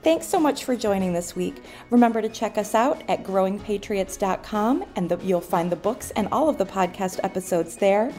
Thanks 0.02 0.26
so 0.26 0.40
much 0.40 0.64
for 0.64 0.74
joining 0.74 1.12
this 1.12 1.36
week. 1.36 1.62
Remember 1.90 2.22
to 2.22 2.28
check 2.30 2.56
us 2.56 2.74
out 2.74 3.02
at 3.08 3.22
growingpatriots.com 3.22 4.84
and 4.96 5.10
the, 5.10 5.18
you'll 5.18 5.42
find 5.42 5.70
the 5.70 5.76
books 5.76 6.10
and 6.12 6.26
all 6.32 6.48
of 6.48 6.56
the 6.56 6.64
podcast 6.64 7.20
episodes 7.22 7.76
there. 7.76 8.10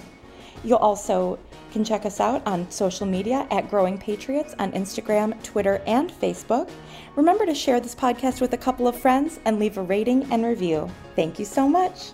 You'll 0.64 0.78
also 0.78 1.40
can 1.72 1.84
check 1.84 2.06
us 2.06 2.20
out 2.20 2.46
on 2.46 2.70
social 2.70 3.08
media 3.08 3.48
at 3.50 3.70
Growing 3.70 3.98
Patriots 3.98 4.54
on 4.60 4.74
Instagram, 4.74 5.42
Twitter, 5.42 5.82
and 5.88 6.12
Facebook. 6.12 6.70
Remember 7.16 7.48
to 7.48 7.56
share 7.56 7.80
this 7.80 7.96
podcast 7.96 8.42
with 8.42 8.54
a 8.54 8.58
couple 8.58 8.88
of 8.88 8.96
friends 8.96 9.40
and 9.46 9.58
leave 9.58 9.78
a 9.78 9.82
rating 9.82 10.32
and 10.32 10.46
review. 10.46 10.88
Thank 11.16 11.40
you 11.40 11.46
so 11.46 11.68
much. 11.68 12.12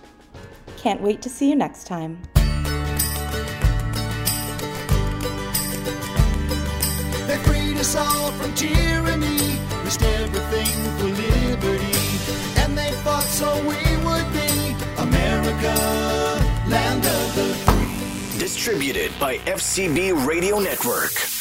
Can't 0.78 1.02
wait 1.02 1.20
to 1.22 1.28
see 1.28 1.50
you 1.50 1.56
next 1.56 1.86
time. 1.86 2.18
Us 7.78 7.94
all 7.94 8.32
from 8.32 8.52
tyranny, 8.54 9.58
risked 9.84 10.02
everything 10.02 10.66
for 10.98 11.06
liberty. 11.06 11.98
And 12.60 12.76
they 12.76 12.90
fought 13.04 13.22
so 13.22 13.54
we 13.60 13.76
would 14.04 14.32
be 14.32 14.74
America, 14.98 15.74
land 16.68 17.04
of 17.04 17.34
the 17.36 17.54
free. 17.64 18.38
Distributed 18.38 19.12
by 19.20 19.38
FCB 19.38 20.26
Radio 20.26 20.58
Network. 20.58 21.37